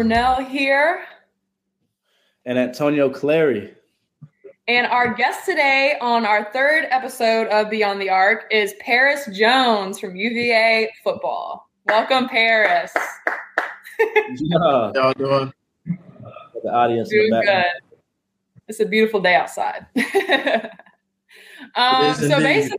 Brunelle 0.00 0.48
here. 0.48 1.04
And 2.46 2.58
Antonio 2.58 3.10
Clary. 3.10 3.74
And 4.66 4.86
our 4.86 5.12
guest 5.12 5.44
today 5.44 5.98
on 6.00 6.24
our 6.24 6.50
third 6.54 6.86
episode 6.88 7.48
of 7.48 7.68
Beyond 7.68 8.00
the 8.00 8.08
Arc 8.08 8.46
is 8.50 8.72
Perris 8.80 9.30
Jones 9.36 10.00
from 10.00 10.16
UVA 10.16 10.90
football. 11.04 11.68
Welcome, 11.84 12.30
Perris. 12.30 12.90
yeah. 14.38 14.90
Y'all 14.94 15.12
doing? 15.12 15.52
The 15.84 16.70
audience. 16.72 17.10
Doing 17.10 17.38
good. 17.44 17.64
It's 18.68 18.80
a 18.80 18.86
beautiful 18.86 19.20
day 19.20 19.34
outside. 19.34 19.84
um, 21.74 22.14
so 22.14 22.24
indeed. 22.24 22.42
basically, 22.42 22.78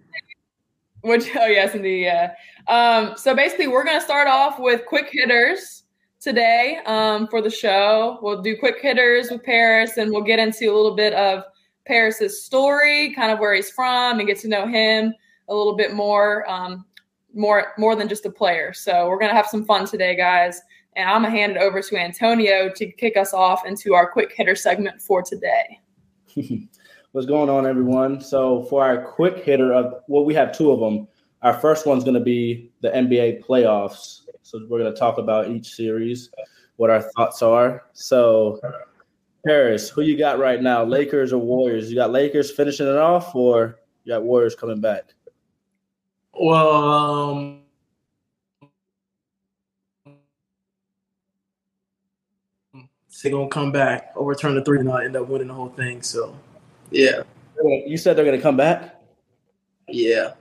which 1.01 1.29
oh 1.35 1.45
yes, 1.45 1.75
indeed, 1.75 2.01
yeah. 2.05 2.33
Um, 2.67 3.13
so 3.15 3.35
basically, 3.35 3.67
we're 3.67 3.83
gonna 3.83 4.01
start 4.01 4.27
off 4.27 4.59
with 4.59 4.87
quick 4.87 5.09
hitters 5.11 5.80
today 6.21 6.79
um, 6.85 7.27
for 7.27 7.41
the 7.41 7.49
show. 7.49 8.19
We'll 8.21 8.41
do 8.41 8.55
quick 8.57 8.75
hitters 8.81 9.31
with 9.31 9.43
Perris, 9.43 9.97
and 9.97 10.11
we'll 10.11 10.21
get 10.21 10.39
into 10.39 10.71
a 10.71 10.75
little 10.75 10.95
bit 10.95 11.13
of 11.13 11.43
Perris's 11.85 12.43
story, 12.43 13.13
kind 13.13 13.31
of 13.31 13.39
where 13.39 13.53
he's 13.53 13.71
from, 13.71 14.19
and 14.19 14.27
get 14.27 14.39
to 14.39 14.47
know 14.47 14.67
him 14.67 15.13
a 15.49 15.53
little 15.53 15.75
bit 15.75 15.93
more, 15.93 16.49
um, 16.49 16.85
more 17.33 17.73
more 17.77 17.95
than 17.95 18.07
just 18.07 18.25
a 18.25 18.29
player. 18.29 18.71
So 18.71 19.09
we're 19.09 19.19
gonna 19.19 19.33
have 19.33 19.47
some 19.47 19.65
fun 19.65 19.85
today, 19.85 20.15
guys. 20.15 20.61
And 20.95 21.09
I'm 21.09 21.23
gonna 21.23 21.35
hand 21.35 21.53
it 21.53 21.57
over 21.57 21.81
to 21.81 21.97
Antonio 21.97 22.69
to 22.69 22.91
kick 22.91 23.17
us 23.17 23.33
off 23.33 23.65
into 23.65 23.93
our 23.93 24.09
quick 24.09 24.33
hitter 24.35 24.55
segment 24.55 25.01
for 25.01 25.21
today. 25.21 25.79
What's 27.13 27.27
going 27.27 27.49
on, 27.49 27.65
everyone? 27.65 28.21
So 28.21 28.63
for 28.63 28.85
our 28.85 29.03
quick 29.03 29.43
hitter 29.43 29.73
of 29.73 30.03
well, 30.07 30.23
we 30.23 30.33
have 30.35 30.55
two 30.55 30.71
of 30.71 30.79
them. 30.79 31.07
Our 31.41 31.53
first 31.53 31.87
one's 31.87 32.03
to 32.03 32.19
be 32.19 32.71
the 32.81 32.89
NBA 32.89 33.43
playoffs. 33.43 34.20
So 34.51 34.59
we're 34.67 34.79
going 34.79 34.93
to 34.93 34.99
talk 34.99 35.17
about 35.17 35.49
each 35.49 35.73
series, 35.75 36.29
what 36.75 36.89
our 36.89 37.01
thoughts 37.01 37.41
are. 37.41 37.85
So 37.93 38.59
Perris, 39.47 39.89
who 39.89 40.01
you 40.01 40.17
got 40.17 40.39
right 40.39 40.61
now? 40.61 40.83
Lakers 40.83 41.31
or 41.31 41.37
Warriors? 41.37 41.89
You 41.89 41.95
got 41.95 42.11
Lakers 42.11 42.51
finishing 42.51 42.85
it 42.85 42.97
off, 42.97 43.33
or 43.33 43.79
you 44.03 44.11
got 44.11 44.23
Warriors 44.23 44.53
coming 44.53 44.81
back? 44.81 45.13
Well, 46.37 46.69
um, 46.69 47.61
they're 53.23 53.31
gonna 53.31 53.47
come 53.47 53.71
back, 53.71 54.11
overturn 54.17 54.55
the 54.55 54.65
three, 54.65 54.79
and 54.79 54.89
I'll 54.89 54.97
end 54.97 55.15
up 55.15 55.29
winning 55.29 55.47
the 55.47 55.53
whole 55.53 55.69
thing. 55.69 56.01
So, 56.01 56.35
yeah, 56.89 57.21
You 57.63 57.95
said 57.95 58.17
they're 58.17 58.25
going 58.25 58.37
to 58.37 58.41
come 58.43 58.57
back. 58.57 59.01
yeah. 59.87 60.33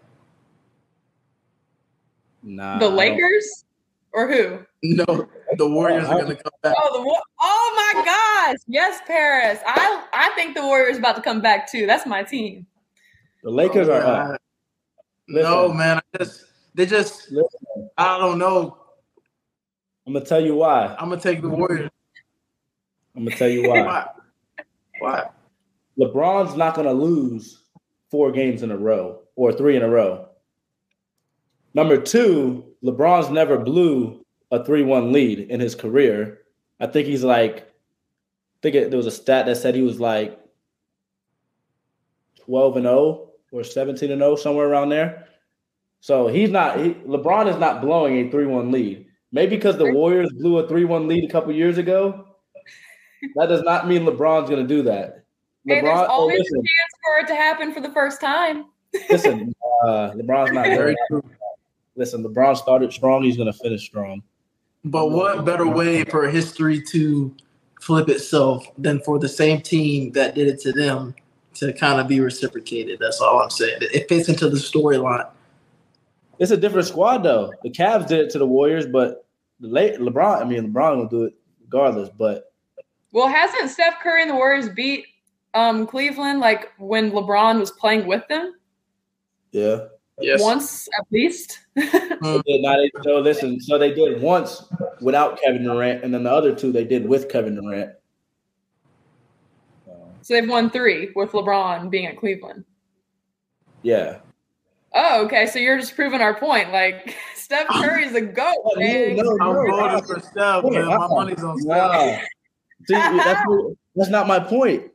Nah, 2.43 2.79
The 2.81 2.87
I 2.87 2.89
don't- 2.89 2.97
Lakers 2.97 3.65
or 4.13 4.29
who? 4.29 4.59
No, 4.83 5.05
the 5.05 5.65
oh, 5.65 5.71
Warriors 5.71 6.07
Oh, 6.09 6.13
are 6.13 6.23
gonna 6.23 6.35
come 6.35 6.53
back. 6.63 6.75
Oh, 6.79 7.03
the 7.05 7.23
oh 7.41 7.93
my 7.95 8.05
gosh! 8.05 8.59
Yes, 8.67 9.01
Perris. 9.07 9.61
I 9.67 10.05
I 10.13 10.31
think 10.35 10.55
the 10.57 10.63
Warriors 10.63 10.99
about 10.99 11.17
to 11.17 11.23
come 11.23 11.41
back 11.41 11.71
too. 11.71 11.87
That's 11.87 12.07
my 12.07 12.23
team. 12.23 12.67
The 13.43 13.51
Lakers 13.51 13.89
Oh, 13.89 13.93
are 13.93 14.01
man. 14.01 14.33
up. 14.33 14.41
No, 15.29 15.73
man. 15.73 15.99
I 16.15 16.19
just 16.19 16.45
they 16.75 16.87
just 16.87 17.31
Listen, 17.31 17.91
I 17.97 18.19
don't 18.19 18.39
know. 18.39 18.77
I'm 20.07 20.13
gonna 20.13 20.25
tell 20.25 20.41
you 20.45 20.57
why. 20.57 20.95
I'm 20.99 21.09
gonna 21.09 21.21
take 21.21 21.43
the 21.43 21.49
Warriors. 21.49 21.91
I'm 23.17 23.25
gonna 23.25 23.37
tell 23.37 23.49
you 23.49 23.69
why. 23.69 23.83
Why? 23.85 24.07
Why? 25.01 25.29
LeBron's 25.99 26.57
not 26.57 26.75
going 26.75 26.87
to 26.87 26.93
lose 26.93 27.65
four 28.11 28.33
games 28.33 28.63
in 28.63 28.71
a 28.71 28.77
row 28.77 29.21
or 29.37 29.53
three 29.53 29.77
in 29.77 29.83
a 29.83 29.89
row. 29.89 30.29
Number 31.75 32.01
two, 32.01 32.65
LeBron's 32.85 33.31
never 33.31 33.59
blew 33.59 34.25
a 34.51 34.65
3 34.65 34.83
1 34.83 35.13
lead 35.13 35.39
in 35.39 35.61
his 35.61 35.75
career. 35.75 36.39
I 36.81 36.87
think 36.87 37.07
he's 37.07 37.25
like, 37.25 37.59
I 37.59 38.59
think 38.63 38.75
it, 38.75 38.91
there 38.91 38.97
was 38.97 39.07
a 39.07 39.11
stat 39.11 39.47
that 39.47 39.57
said 39.57 39.75
he 39.75 39.83
was 39.83 40.01
like 40.01 40.39
12 42.45 42.77
and 42.77 42.85
0 42.85 43.31
or 43.53 43.65
17 43.65 44.11
and 44.11 44.21
0, 44.21 44.37
somewhere 44.37 44.69
around 44.69 44.89
there. 44.89 45.27
So 46.01 46.29
he's 46.29 46.51
not, 46.51 46.79
he, 46.79 46.95
LeBron 46.95 47.49
is 47.53 47.59
not 47.59 47.83
blowing 47.83 48.27
a 48.27 48.31
3 48.31 48.47
1 48.47 48.73
lead. 48.73 49.07
Maybe 49.33 49.57
because 49.57 49.77
the 49.77 49.93
Warriors 49.93 50.31
blew 50.33 50.59
a 50.59 50.69
3 50.69 50.85
1 50.85 51.07
lead 51.07 51.25
a 51.25 51.33
couple 51.33 51.53
years 51.53 51.79
ago. 51.79 52.27
That 53.37 53.49
does 53.49 53.63
not 53.63 53.87
mean 53.87 54.03
LeBron's 54.03 54.49
going 54.49 54.67
to 54.67 54.75
do 54.75 54.83
that. 54.85 55.25
Hey, 55.67 55.83
there's 55.83 56.07
oh, 56.11 56.27
listen, 56.27 56.59
a 56.59 56.63
chance 56.63 56.93
for 57.05 57.19
it 57.19 57.27
to 57.29 57.35
happen 57.35 57.73
for 57.75 57.81
the 57.81 57.93
first 57.93 58.21
time. 58.21 58.65
listen, 59.11 59.55
uh, 59.85 60.13
LeBron's 60.13 60.53
not 60.53 60.65
Very 60.65 60.77
very. 60.77 60.97
true. 61.09 61.23
Listen, 62.01 62.25
LeBron 62.25 62.57
started 62.57 62.91
strong. 62.95 63.23
He's 63.23 63.37
going 63.37 63.53
to 63.53 63.59
finish 63.59 63.85
strong. 63.85 64.23
But 64.87 65.11
what 65.11 65.45
better 65.45 65.69
way 65.69 66.03
for 66.05 66.27
history 66.31 66.83
to 66.93 67.37
flip 67.79 68.09
itself 68.09 68.67
than 68.79 69.01
for 69.01 69.19
the 69.19 69.29
same 69.29 69.61
team 69.61 70.11
that 70.13 70.35
did 70.35 70.49
it 70.49 70.59
to 70.61 70.73
them 70.73 71.15
to 71.57 71.75
kind 71.75 72.01
of 72.01 72.09
be 72.09 72.21
reciprocated? 72.21 73.01
That's 73.01 73.21
all 73.21 73.43
I'm 73.43 73.51
saying. 73.51 73.81
It 73.83 74.09
fits 74.09 74.31
into 74.31 74.49
the 74.49 74.57
storyline. 74.57 75.29
It's 76.39 76.51
a 76.51 76.57
different 76.57 76.89
squad, 76.89 77.19
though. 77.19 77.53
The 77.63 77.71
Cavs 77.71 78.09
did 78.09 78.21
it 78.21 78.31
to 78.31 78.39
the 78.39 78.47
Warriors, 78.47 78.87
but 78.87 79.27
the 79.61 79.69
late 79.69 79.97
LeBron. 80.01 80.41
I 80.41 80.45
mean, 80.45 80.73
LeBron 80.73 80.97
will 80.97 81.07
do 81.07 81.25
it 81.25 81.35
regardless. 81.61 82.09
But 82.09 82.51
Well, 83.13 83.29
hasn't 83.29 83.69
Steph 83.69 84.01
Curry 84.01 84.23
and 84.23 84.31
the 84.31 84.37
Warriors 84.37 84.71
beat 84.71 85.05
um, 85.53 85.87
Cleveland 85.87 86.41
like 86.41 86.73
when 86.79 87.11
LeBron 87.11 87.61
was 87.61 87.73
playing 87.73 88.07
with 88.07 88.27
them 88.29 88.55
yeah, 89.53 89.87
Yes. 90.21 90.41
once 90.43 90.89
at 90.99 91.07
least? 91.11 91.61
Hmm. 91.77 92.39
they. 92.47 92.91
So 93.03 93.19
listen, 93.21 93.61
so 93.61 93.79
they 93.79 93.93
did 93.95 94.21
once 94.21 94.65
without 95.01 95.41
Kevin 95.41 95.65
Durant, 95.65 96.05
and 96.05 96.13
then 96.13 96.25
the 96.25 96.31
other 96.33 96.55
two 96.55 96.73
they 96.73 96.85
did 96.85 97.09
with 97.09 97.29
Kevin 97.31 97.55
Durant. 97.55 97.93
So, 99.87 99.97
so 100.23 100.35
they've 100.35 100.49
won 100.49 100.71
three 100.71 101.11
with 101.15 101.33
LeBron 101.33 101.91
being 101.91 102.07
at 102.07 102.17
Cleveland. 102.19 102.65
yeah, 103.83 104.19
Oh, 104.93 105.25
okay. 105.25 105.47
So 105.47 105.59
you're 105.59 105.79
just 105.79 105.95
proving 105.95 106.21
our 106.21 106.35
point. 106.39 106.73
Like 106.73 107.17
Steph 107.35 107.69
Curry's 107.69 108.15
a 108.15 108.21
goat, 108.21 108.55
Oh, 108.65 108.73
no, 108.77 108.81
man. 108.81 109.17
no, 109.17 109.39
I'm 109.41 109.55
no. 109.55 109.77
voting 109.77 110.05
for 110.07 110.21
Steph, 110.21 110.65
man. 110.65 110.87
My 110.87 110.95
uh-uh. 110.97 111.09
money's 111.09 111.45
on 111.45 111.59
Steph. 111.59 111.93
Nah. 111.93 112.19
See, 112.89 112.95
that's, 112.95 113.51
that's 113.95 114.11
not 114.11 114.27
my 114.27 114.41
point. 114.41 114.91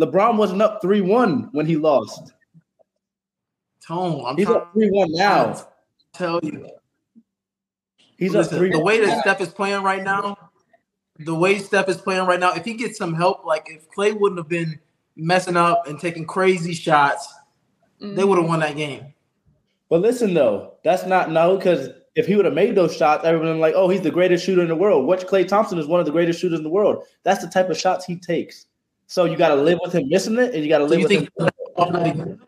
LeBron 0.00 0.36
wasn't 0.36 0.62
up 0.62 0.80
three 0.80 1.00
one 1.00 1.48
when 1.52 1.66
he 1.66 1.76
lost. 1.76 2.32
Tone, 3.86 4.24
I'm 4.26 4.36
He's 4.36 4.46
trying 4.46 4.58
up 4.58 4.72
three 4.72 4.90
one 4.90 5.10
to 5.12 5.16
now. 5.16 5.66
tell 6.12 6.40
you. 6.42 6.68
He's 8.18 8.34
up 8.34 8.46
three. 8.46 8.70
the 8.70 8.80
way 8.80 9.00
that 9.00 9.06
now. 9.06 9.20
Steph 9.20 9.40
is 9.42 9.48
playing 9.48 9.82
right 9.82 10.02
now, 10.02 10.36
the 11.18 11.34
way 11.34 11.58
Steph 11.58 11.88
is 11.88 11.96
playing 11.98 12.26
right 12.26 12.40
now, 12.40 12.52
if 12.54 12.64
he 12.64 12.74
gets 12.74 12.98
some 12.98 13.14
help, 13.14 13.44
like 13.44 13.66
if 13.70 13.88
Klay 13.90 14.18
wouldn't 14.18 14.38
have 14.38 14.48
been 14.48 14.78
messing 15.16 15.56
up 15.56 15.86
and 15.86 16.00
taking 16.00 16.26
crazy 16.26 16.74
shots, 16.74 17.32
Mm. 18.02 18.14
they 18.16 18.24
would 18.24 18.36
have 18.38 18.46
won 18.46 18.60
that 18.60 18.76
game. 18.76 19.14
But 19.88 20.02
listen 20.02 20.34
though, 20.34 20.74
that's 20.84 21.06
not 21.06 21.30
no 21.30 21.56
because 21.56 21.88
if 22.14 22.26
he 22.26 22.36
would 22.36 22.44
have 22.44 22.52
made 22.54 22.74
those 22.74 22.94
shots, 22.96 23.24
everyone 23.24 23.48
would 23.48 23.58
like, 23.60 23.74
oh, 23.74 23.88
he's 23.88 24.00
the 24.02 24.10
greatest 24.10 24.44
shooter 24.44 24.60
in 24.62 24.68
the 24.68 24.76
world. 24.76 25.06
Which 25.06 25.20
Klay 25.22 25.46
Thompson 25.48 25.78
is 25.78 25.86
one 25.86 26.00
of 26.00 26.06
the 26.06 26.12
greatest 26.12 26.38
shooters 26.40 26.58
in 26.58 26.64
the 26.64 26.68
world. 26.70 27.04
That's 27.22 27.42
the 27.42 27.48
type 27.50 27.70
of 27.70 27.78
shots 27.78 28.04
he 28.04 28.16
takes. 28.16 28.66
So 29.06 29.24
you 29.24 29.36
got 29.36 29.48
to 29.50 29.54
live 29.54 29.78
with 29.82 29.94
him 29.94 30.08
missing 30.08 30.36
it, 30.38 30.54
and 30.54 30.62
you 30.62 30.68
got 30.68 30.78
to 30.78 30.84
live 30.84 30.98
you 31.00 31.04
with 31.04 31.10
think 31.10 31.22
him. 31.22 31.28
he's 31.38 31.50
gonna 31.76 31.86
have 31.86 31.88
an 31.88 31.96
off 31.96 32.02
night 32.02 32.14
again? 32.14 32.40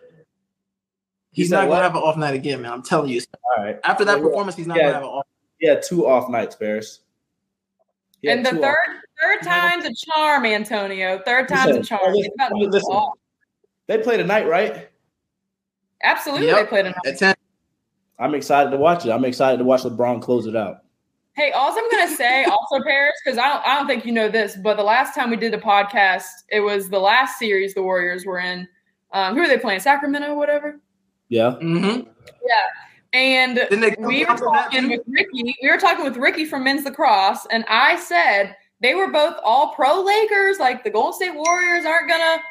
He's 1.27 1.27
said 1.44 1.56
not 1.61 1.69
what? 1.69 1.75
gonna 1.76 1.82
have 1.85 1.94
an 1.96 2.02
off 2.02 2.17
night 2.17 2.35
again, 2.35 2.62
man. 2.62 2.73
I'm 2.73 2.82
telling 2.82 3.11
you. 3.11 3.20
All 3.56 3.64
right, 3.64 3.79
After 3.85 4.05
that 4.05 4.19
Yeah. 4.19 4.23
performance, 4.25 4.56
he's 4.56 4.67
not 4.67 4.76
Yeah. 4.79 4.85
gonna 4.85 4.94
have 4.94 5.02
an 5.02 5.08
off. 5.08 5.26
he 5.58 5.67
had 5.69 5.82
two 5.82 6.06
off 6.06 6.29
nights, 6.31 6.55
Bears. 6.56 7.00
He 8.23 8.29
And 8.29 8.44
the 8.44 8.50
third 8.50 8.64
off- 8.64 9.02
third 9.20 9.43
time's 9.43 9.85
a 9.85 9.94
charm, 9.94 10.44
Antonio. 10.46 11.20
Third 11.25 11.49
time's 11.49 11.76
a 11.76 11.82
charm. 11.82 12.12
listen, 12.12 12.32
about 12.35 12.52
listen. 12.52 12.96
they 13.87 13.99
played 13.99 14.19
tonight, 14.19 14.46
right? 14.49 14.88
Absolutely, 16.02 16.46
Yep. 16.49 16.56
they 16.56 16.67
played 16.67 16.87
enough. 16.87 17.06
At 17.06 17.19
ten, 17.19 17.35
I'm 18.19 18.35
excited 18.35 18.70
to 18.70 18.76
watch 18.76 19.05
it. 19.06 19.11
I'm 19.11 19.25
excited 19.25 19.58
to 19.58 19.64
watch 19.64 19.82
LeBron 19.82 20.23
close 20.23 20.46
it 20.46 20.56
out. 20.56 20.79
Hey, 21.35 21.52
all 21.52 21.70
I'm 21.76 21.90
gonna 21.90 22.08
say, 22.08 22.44
also 22.50 22.81
Perris, 22.85 23.12
because 23.25 23.38
I 23.38 23.49
don't, 23.49 23.67
I 23.67 23.76
don't 23.76 23.87
think 23.87 24.05
you 24.05 24.12
know 24.12 24.29
this, 24.29 24.56
but 24.56 24.76
the 24.76 24.82
last 24.82 25.14
time 25.14 25.31
we 25.31 25.37
did 25.37 25.55
a 25.55 25.58
podcast, 25.58 26.25
it 26.49 26.61
was 26.61 26.88
the 26.88 26.99
last 26.99 27.38
series 27.38 27.75
the 27.75 27.82
Warriors 27.82 28.25
were 28.26 28.38
in. 28.40 28.69
Um, 29.12 29.35
who 29.37 29.43
are 29.43 29.49
they 29.49 29.58
playing? 29.58 29.81
Sacramento, 29.81 30.35
whatever. 30.35 30.81
Yeah, 31.28 31.56
mm-hmm. 31.60 32.08
Yeah. 32.26 32.66
And 33.12 33.56
Didn't 33.56 33.80
they 33.80 33.90
come 33.92 34.04
we 34.04 34.20
were 34.20 34.26
down 34.26 34.38
from 34.38 34.52
that, 34.52 34.64
talking 34.70 34.90
with 34.90 35.00
Ricky. 35.06 35.56
We 35.62 35.70
were 35.70 35.78
talking 35.78 36.04
with 36.04 36.16
Ricky 36.16 36.44
from 36.44 36.64
men's 36.64 36.84
lacrosse, 36.84 37.46
and 37.50 37.64
I 37.69 37.96
said 37.96 38.54
they 38.80 38.94
were 38.94 39.10
both 39.10 39.36
all 39.42 39.75
pro 39.75 40.02
Lakers. 40.02 40.58
Like 40.58 40.84
the 40.84 40.90
Golden 40.90 41.14
State 41.14 41.34
Warriors 41.34 41.86
aren't 41.86 42.08
gonna, 42.08 42.42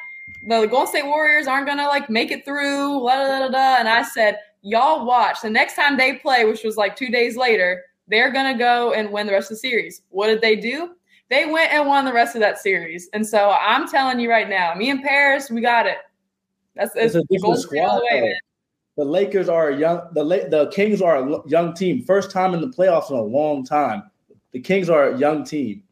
the 0.47 0.65
Golden 0.67 0.87
State 0.87 1.05
Warriors 1.05 1.47
aren't 1.47 1.67
gonna 1.67 1.87
like 1.87 2.09
make 2.09 2.31
it 2.31 2.43
through. 2.43 2.99
La 2.99 3.15
da 3.17 3.27
da 3.27 3.39
da. 3.39 3.49
da. 3.49 3.75
And 3.79 3.87
I 3.87 4.01
said, 4.01 4.39
y'all 4.63 5.05
watch. 5.05 5.41
The 5.41 5.49
next 5.49 5.75
time 5.75 5.95
they 5.95 6.15
play, 6.15 6.45
which 6.45 6.63
was 6.63 6.75
like 6.75 6.95
two 6.95 7.09
days 7.09 7.37
later, 7.37 7.83
they're 8.07 8.31
gonna 8.31 8.57
go 8.57 8.93
and 8.93 9.11
win 9.11 9.27
the 9.27 9.33
rest 9.33 9.51
of 9.51 9.55
the 9.55 9.59
series. 9.59 10.01
What 10.09 10.27
did 10.27 10.41
they 10.41 10.55
do? 10.55 10.91
They 11.29 11.45
went 11.45 11.71
and 11.71 11.85
won 11.87 12.05
the 12.05 12.13
rest 12.13 12.35
of 12.35 12.41
that 12.41 12.57
series. 12.57 13.09
And 13.13 13.25
so 13.27 13.51
I'm 13.51 13.87
telling 13.87 14.19
you 14.19 14.29
right 14.29 14.49
now, 14.49 14.73
me 14.73 14.89
and 14.89 15.03
Perris, 15.03 15.51
we 15.51 15.61
got 15.61 15.85
it. 15.85 15.97
That's 16.75 16.95
it's 16.95 17.15
a 17.15 17.21
different 17.23 17.41
Golden 17.41 17.61
State 17.61 17.79
all 17.81 17.97
squad. 17.97 17.99
the 17.99 18.05
way, 18.15 18.19
though. 18.21 18.25
man. 18.27 18.35
The 18.97 19.05
Lakers 19.05 19.47
are 19.47 19.69
a 19.69 19.77
young. 19.77 20.01
The 20.13 20.23
La- 20.23 20.49
the 20.49 20.69
Kings 20.73 21.01
are 21.03 21.17
a 21.17 21.47
young 21.47 21.73
team. 21.73 22.03
First 22.03 22.31
time 22.31 22.53
in 22.55 22.61
the 22.61 22.67
playoffs 22.67 23.11
in 23.11 23.15
a 23.15 23.21
long 23.21 23.63
time. 23.63 24.09
The 24.51 24.59
Kings 24.59 24.89
are 24.89 25.11
a 25.11 25.17
young 25.17 25.43
team. 25.43 25.83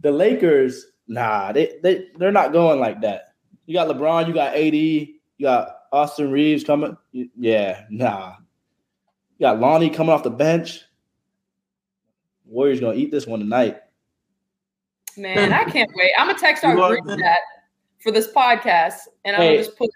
The 0.00 0.10
Lakers, 0.10 0.86
nah, 1.06 1.52
they 1.52 1.78
they 1.82 2.08
they're 2.18 2.32
not 2.32 2.52
going 2.52 2.80
like 2.80 3.00
that. 3.02 3.34
You 3.66 3.74
got 3.74 3.86
LeBron, 3.88 4.26
you 4.26 4.34
got 4.34 4.56
AD, 4.56 4.74
you 4.74 5.14
got 5.40 5.76
Austin 5.92 6.32
Reaves 6.32 6.64
coming. 6.64 6.96
Yeah, 7.12 7.84
nah. 7.88 8.34
You 9.38 9.46
got 9.46 9.60
Lonnie 9.60 9.88
coming 9.90 10.12
off 10.12 10.24
the 10.24 10.30
bench. 10.30 10.82
Warriors 12.46 12.80
gonna 12.80 12.98
eat 12.98 13.12
this 13.12 13.28
one 13.28 13.38
tonight. 13.38 13.78
Man, 15.16 15.52
I 15.52 15.64
can't 15.64 15.90
wait. 15.94 16.10
I'm 16.18 16.26
gonna 16.26 16.38
text 16.38 16.64
our 16.64 16.74
group 16.74 17.06
chat 17.18 17.38
for 18.02 18.10
this 18.10 18.32
podcast, 18.32 19.06
and 19.24 19.36
I'm 19.36 19.42
Hey. 19.42 19.54
gonna 19.54 19.64
just 19.64 19.78
put 19.78 19.90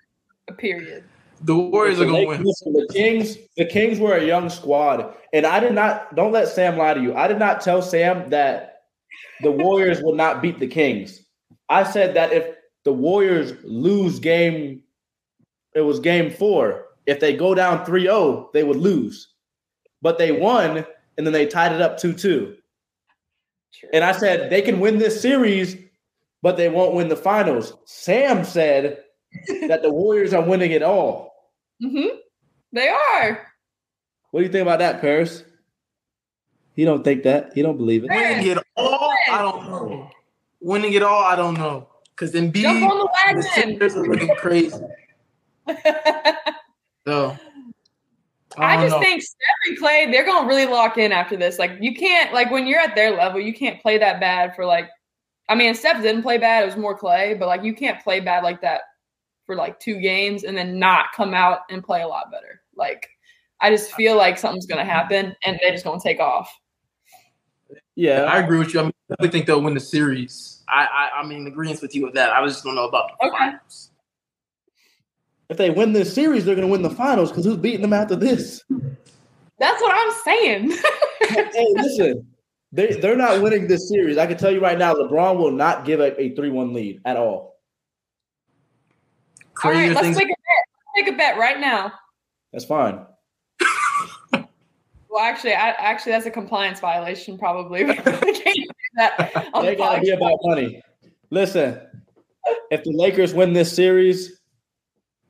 a 0.47 0.53
period. 0.53 1.05
The 1.42 1.56
Warriors 1.56 2.00
are 2.00 2.06
going 2.06 2.22
to 2.22 2.28
win. 2.28 2.42
listen, 2.42 2.72
The 2.72 2.88
Kings, 2.92 3.36
the 3.56 3.66
Kings 3.66 3.98
were 3.98 4.16
a 4.16 4.25
young 4.25 4.48
squad, 4.48 5.14
and 5.32 5.46
I 5.46 5.60
did 5.60 5.72
not. 5.72 6.14
Don't 6.14 6.32
let 6.32 6.48
Sam 6.48 6.76
lie 6.76 6.94
to 6.94 7.02
you. 7.02 7.14
I 7.14 7.28
did 7.28 7.38
not 7.38 7.60
tell 7.60 7.82
Sam 7.82 8.31
that 8.31 8.82
the 9.42 9.50
Warriors 9.50 10.00
would 10.02 10.16
not 10.16 10.40
beat 10.40 10.58
the 10.58 10.66
Kings. 10.66 11.20
I 11.69 11.82
said 11.82 12.14
that 12.14 12.32
if 12.32 12.56
the 12.84 12.92
Warriors 12.92 13.52
lose 13.64 14.19
game, 14.19 14.82
it 15.75 15.81
was 15.81 16.00
game 16.00 16.31
four. 16.31 16.86
If 17.06 17.20
they 17.20 17.36
go 17.36 17.54
down 17.54 17.84
3-0, 17.84 18.52
they 18.52 18.64
would 18.64 18.76
lose. 18.76 19.34
But 20.00 20.19
they 20.19 20.32
won, 20.32 20.86
and 21.19 21.26
then 21.26 21.32
they 21.32 21.46
tied 21.46 21.72
it 21.72 21.82
up 21.82 21.98
2-2. 21.98 22.56
And 23.92 24.04
I 24.04 24.12
said 24.12 24.50
they 24.50 24.62
can 24.62 24.81
win 24.81 24.98
this 24.98 25.20
series, 25.20 25.76
but 26.42 26.56
they 26.56 26.69
won't 26.69 26.94
win 26.94 27.08
the 27.08 27.16
finals. 27.16 27.75
Sam 27.86 28.44
said 28.44 29.02
that 29.69 29.82
the 29.82 29.90
Warriors 29.90 30.32
are 30.32 30.42
winning 30.42 30.72
it 30.72 30.82
all. 30.82 31.32
Mm-hmm. 31.82 32.16
They 32.72 32.88
are. 32.88 33.46
What 34.31 34.40
do 34.40 34.46
you 34.46 34.52
think 34.52 34.62
about 34.62 34.81
that, 34.81 35.00
Perris? 35.00 35.44
He 36.75 36.84
don't 36.84 37.04
think 37.04 37.22
that. 37.22 37.52
He 37.54 37.62
don't 37.62 37.76
believe 37.76 38.04
it. 38.04 38.10
Winning 38.10 38.46
it 38.48 38.58
all, 38.76 39.10
I 39.31 39.38
don't 39.38 39.70
know. 39.70 40.10
Winning 40.60 40.92
it 40.92 41.02
all, 41.02 41.22
I 41.22 41.36
don't 41.36 41.54
know. 41.54 41.88
Because 42.10 42.32
Embiid, 42.32 42.62
Jump 42.62 42.82
on 42.82 42.98
the 42.98 43.34
the 43.36 43.42
Sixers 43.42 43.96
are 43.96 44.02
wagon. 44.02 44.12
looking 44.12 44.36
crazy. 44.36 44.82
So 47.06 47.36
I, 48.56 48.76
don't 48.76 48.84
just 48.86 48.96
know. 48.96 49.00
think 49.02 49.22
Steph 49.22 49.56
and 49.66 49.78
Klay, 49.78 50.10
they're 50.10 50.25
gonna 50.25 50.48
really 50.48 50.64
lock 50.64 50.96
in 50.96 51.12
after 51.12 51.36
this. 51.36 51.58
Like 51.58 51.72
you 51.81 51.94
can't 51.94 52.32
like 52.32 52.50
when 52.50 52.66
you're 52.66 52.81
at 52.81 52.94
their 52.94 53.14
level, 53.16 53.40
you 53.40 53.52
can't 53.52 53.81
play 53.82 53.98
that 53.98 54.20
bad 54.20 54.54
for 54.56 54.64
like 54.64 54.88
I 55.48 55.54
mean 55.54 55.75
Steph 55.75 56.00
didn't 56.02 56.22
play 56.22 56.38
bad, 56.38 56.62
it 56.62 56.66
was 56.66 56.76
more 56.76 56.98
Klay, 56.98 57.38
but 57.38 57.46
like 57.46 57.62
you 57.62 57.75
can't 57.75 58.02
play 58.02 58.20
bad 58.20 58.42
like 58.42 58.62
that 58.62 58.82
for 59.46 59.56
like 59.56 59.79
two 59.81 60.00
games 60.00 60.44
and 60.44 60.56
then 60.56 60.79
not 60.79 61.06
come 61.14 61.35
out 61.35 61.61
and 61.70 61.85
play 61.85 62.02
a 62.02 62.08
lot 62.08 62.31
better. 62.31 62.62
Like 62.76 63.08
I 63.61 63.70
just 63.70 63.93
feel 63.93 64.17
like 64.17 64.38
something's 64.38 64.67
gonna 64.67 64.85
happen 64.85 65.35
and 65.44 65.58
they're 65.62 65.73
just 65.73 65.85
gonna 65.85 66.00
take 66.00 66.20
off. 66.20 66.50
Yeah, 67.96 68.23
I 68.23 68.38
agree 68.38 68.58
with 68.58 68.75
you. 68.75 68.81
I, 68.81 68.82
mean, 68.85 68.93
I 69.08 69.14
definitely 69.14 69.38
think 69.38 69.46
they'll 69.46 69.62
win 69.62 69.75
the 69.75 69.81
series. 69.81 70.62
I, 70.69 70.85
I, 70.87 71.20
I 71.20 71.26
mean, 71.26 71.46
agreement 71.46 71.81
with 71.81 71.94
you 71.94 72.05
with 72.05 72.14
that. 72.14 72.31
I 72.31 72.41
was 72.41 72.55
just 72.55 72.64
don't 72.64 72.75
know 72.75 72.88
about 72.88 73.11
the 73.20 73.29
Okay. 73.29 73.37
finals. 73.38 73.91
if 75.49 75.56
they 75.56 75.70
win 75.70 75.93
this 75.93 76.12
series, 76.12 76.44
they're 76.44 76.56
going 76.56 76.67
to 76.67 76.73
win 76.73 76.82
the 76.82 76.91
finals 76.91 77.31
because 77.31 77.44
who's 77.44 77.56
beating 77.56 77.82
them 77.82 77.93
after 77.93 78.17
this? 78.17 78.62
That's 79.58 79.81
what 79.81 79.94
I'm 79.94 80.12
saying. 80.25 80.73
hey, 81.29 81.67
listen, 81.76 82.26
they 82.73 82.94
they're 82.94 83.17
not 83.17 83.41
winning 83.41 83.69
this 83.69 83.88
series. 83.88 84.19
I 84.19 84.26
can 84.26 84.37
tell 84.37 84.50
you 84.50 84.61
right 84.61 84.79
now, 84.79 84.94
LeBron 84.94 85.37
will 85.37 85.52
not 85.52 85.85
give 85.85 86.00
a, 86.00 86.20
a 86.20 86.35
three-one 86.35 86.75
lead 86.75 87.00
at 87.05 87.17
all. 87.17 87.54
All 89.62 89.71
right, 89.71 89.91
let's 89.91 90.01
things. 90.01 90.17
make 90.17 90.27
a 90.27 90.29
bet. 90.29 90.37
Let's 90.97 91.06
make 91.06 91.15
a 91.15 91.17
bet 91.17 91.39
right 91.39 91.61
now. 91.61 91.93
That's 92.53 92.65
fine. 92.65 93.05
Well, 95.15 95.23
actually, 95.23 95.53
I, 95.53 95.69
actually, 95.69 96.11
that's 96.11 96.27
a 96.27 96.31
compliance 96.33 96.81
violation, 96.81 97.39
probably. 97.39 97.85
Can't 97.95 98.05
do 98.05 98.67
that 98.97 99.17
They 99.61 99.71
the 99.71 99.77
got 99.77 99.95
to 99.95 100.01
be 100.01 100.11
about 100.11 100.41
money. 100.43 100.83
Listen, 101.31 101.81
if 102.73 102.83
the 102.83 102.91
Lakers 102.91 103.33
win 103.33 103.53
this 103.53 103.73
series, 103.73 104.41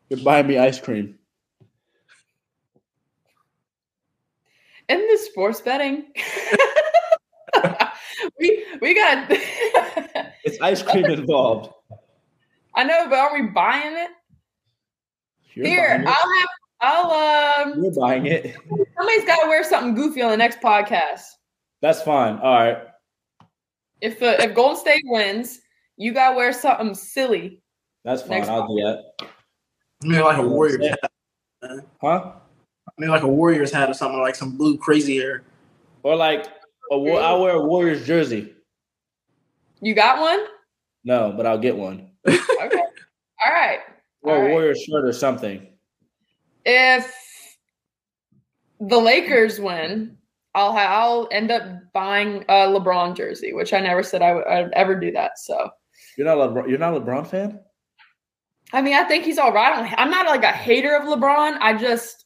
you're 0.09 0.21
buying 0.21 0.47
me 0.47 0.56
ice 0.56 0.81
cream. 0.81 1.19
Isn't 4.88 5.06
this 5.06 5.26
sports 5.26 5.61
betting? 5.61 6.06
we 8.41 8.65
we 8.81 8.94
got. 8.94 9.26
It's 10.44 10.59
ice 10.62 10.82
cream 10.82 11.05
involved. 11.05 11.75
I 12.76 12.85
know, 12.85 13.06
but 13.09 13.19
are 13.19 13.35
we 13.35 13.49
buying 13.49 13.97
it? 13.97 14.11
You're 15.55 15.67
Here, 15.67 15.88
buying 15.88 16.03
it. 16.03 16.09
I'll 16.09 16.35
have. 16.38 16.49
I'll 16.81 17.73
um. 17.73 17.82
You're 17.82 17.93
buying 17.93 18.26
it. 18.26 18.56
Somebody's 18.97 19.25
got 19.25 19.43
to 19.43 19.49
wear 19.49 19.65
something 19.65 19.94
goofy 19.94 20.23
on 20.23 20.31
the 20.31 20.37
next 20.37 20.61
podcast. 20.61 21.23
That's 21.81 22.03
fine. 22.03 22.38
All 22.38 22.55
right. 22.55 22.79
If 24.00 24.23
uh, 24.23 24.37
if 24.41 24.55
Golden 24.55 24.76
State 24.76 25.03
wins, 25.05 25.61
you 25.97 26.12
got 26.12 26.31
to 26.31 26.37
wear 26.37 26.53
something 26.53 26.94
silly. 26.94 27.62
That's 28.05 28.23
fine. 28.23 28.38
Next 28.38 28.49
I'll 28.49 28.67
do 28.67 28.82
that. 28.82 29.05
I 30.03 30.06
mean, 30.06 30.21
like 30.21 30.38
a 30.38 30.47
Warriors 30.47 30.87
hat. 30.88 31.11
Huh? 32.00 32.32
I 32.87 33.00
mean, 33.00 33.11
like 33.11 33.23
a 33.23 33.29
Warriors 33.29 33.73
hat 33.73 33.88
or 33.88 33.94
something 33.94 34.21
like 34.21 34.35
some 34.35 34.56
blue 34.56 34.76
crazy 34.76 35.17
hair. 35.17 35.44
Or 36.03 36.15
like, 36.15 36.47
a, 36.91 36.99
Wa- 36.99 37.19
I'll 37.19 37.41
wear 37.43 37.55
a 37.55 37.65
Warriors 37.65 38.06
jersey. 38.06 38.55
You 39.81 39.94
got 39.94 40.21
one? 40.21 40.44
No, 41.05 41.32
but 41.35 41.47
I'll 41.47 41.59
get 41.59 41.76
one. 41.76 42.11
Okay. 42.26 42.82
All 43.44 43.53
right. 43.53 43.81
Or 44.23 44.32
All 44.32 44.38
a 44.38 44.43
right. 44.44 44.50
Warriors 44.50 44.82
shirt 44.82 45.05
or 45.05 45.12
something. 45.12 45.67
if 46.65 47.15
the 48.81 48.99
Lakers 48.99 49.61
win, 49.61 50.17
I'll 50.55 50.73
ha- 50.73 50.79
I'll 51.03 51.29
end 51.31 51.50
up 51.50 51.62
buying 51.93 52.44
a 52.49 52.67
LeBron 52.69 53.16
jersey, 53.16 53.52
which 53.52 53.73
I 53.73 53.81
never 53.81 54.02
said 54.02 54.23
I 54.23 54.35
would 54.35 54.47
I'd 54.47 54.73
ever 54.73 54.95
do 54.95 55.11
that. 55.12 55.38
So 55.38 55.71
You're 56.16 56.26
not 56.26 56.38
a 56.38 56.49
LeBron, 56.49 56.69
you're 56.69 56.78
not 56.78 56.95
a 56.95 57.00
LeBron 57.00 57.26
fan? 57.26 57.61
I 58.73 58.81
mean, 58.83 58.95
I 58.95 59.04
think 59.04 59.25
he's 59.25 59.38
all 59.38 59.52
right. 59.52 59.76
I'm- 59.76 59.95
I'm 59.99 60.11
not 60.11 60.26
like 60.26 60.43
a 60.43 60.52
hater 60.52 60.97
of 60.97 61.02
LeBron. 61.04 61.59
I 61.61 61.76
just 61.76 62.25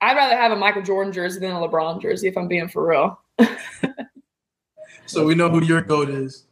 I'd 0.00 0.16
rather 0.16 0.36
have 0.36 0.52
a 0.52 0.56
Michael 0.56 0.82
Jordan 0.82 1.12
jersey 1.12 1.40
than 1.40 1.50
a 1.52 1.54
LeBron 1.60 2.00
jersey 2.02 2.28
if 2.28 2.36
I'm 2.36 2.48
being 2.48 2.68
for 2.68 2.86
real. 2.88 3.20
So 5.06 5.24
we 5.24 5.34
know 5.34 5.48
who 5.48 5.64
your 5.64 5.80
goat 5.80 6.10
is. 6.10 6.44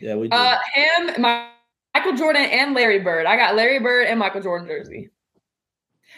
Yeah, 0.00 0.14
we 0.14 0.28
do. 0.28 0.34
Uh, 0.34 0.56
him, 0.74 1.20
my, 1.20 1.48
Michael 1.94 2.14
Jordan, 2.16 2.42
and 2.42 2.74
Larry 2.74 3.00
Bird. 3.00 3.26
I 3.26 3.36
got 3.36 3.56
Larry 3.56 3.78
Bird 3.80 4.06
and 4.06 4.18
Michael 4.18 4.40
Jordan 4.42 4.68
jersey. 4.68 5.10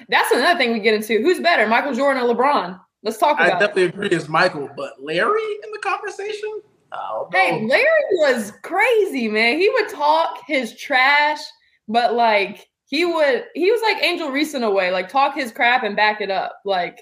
That's 0.09 0.31
another 0.33 0.59
thing 0.59 0.73
we 0.73 0.81
get 0.81 0.95
into. 0.95 1.21
Who's 1.23 1.41
better, 1.41 1.67
Michael 1.67 1.95
Jordan 1.95 2.23
or 2.23 2.35
LeBron? 2.35 2.79
Let's 3.02 3.19
talk 3.19 3.41
I 3.41 3.47
about 3.49 3.57
it. 3.62 3.67
definitely 3.67 3.85
agree 3.85 4.09
it's 4.17 4.29
Michael, 4.29 4.69
but 4.76 4.93
Larry 5.02 5.41
in 5.64 5.71
the 5.73 5.79
conversation? 5.83 6.61
Oh, 6.93 7.29
Hey, 7.33 7.64
Larry 7.67 7.85
was 8.19 8.52
crazy, 8.62 9.29
man. 9.29 9.59
He 9.59 9.69
would 9.71 9.88
talk 9.88 10.41
his 10.47 10.76
trash, 10.76 11.41
but 11.88 12.14
like 12.14 12.69
he 12.87 13.05
would, 13.05 13.45
he 13.55 13.71
was 13.71 13.81
like 13.83 14.02
Angel 14.02 14.31
Reese 14.31 14.55
in 14.55 14.62
a 14.62 14.71
way, 14.71 14.91
like 14.91 15.09
talk 15.09 15.35
his 15.35 15.50
crap 15.52 15.83
and 15.83 15.97
back 15.97 16.21
it 16.21 16.31
up. 16.31 16.59
Like 16.64 17.00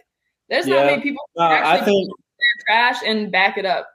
there's 0.49 0.67
not 0.67 0.87
many 0.87 1.03
people 1.03 1.23
who 1.35 1.43
Uh, 1.43 1.47
I 1.49 1.55
actually 1.77 1.85
think 1.87 2.09
their 2.09 2.65
trash 2.75 2.97
and 3.05 3.31
back 3.33 3.59
it 3.59 3.67
up. 3.67 3.89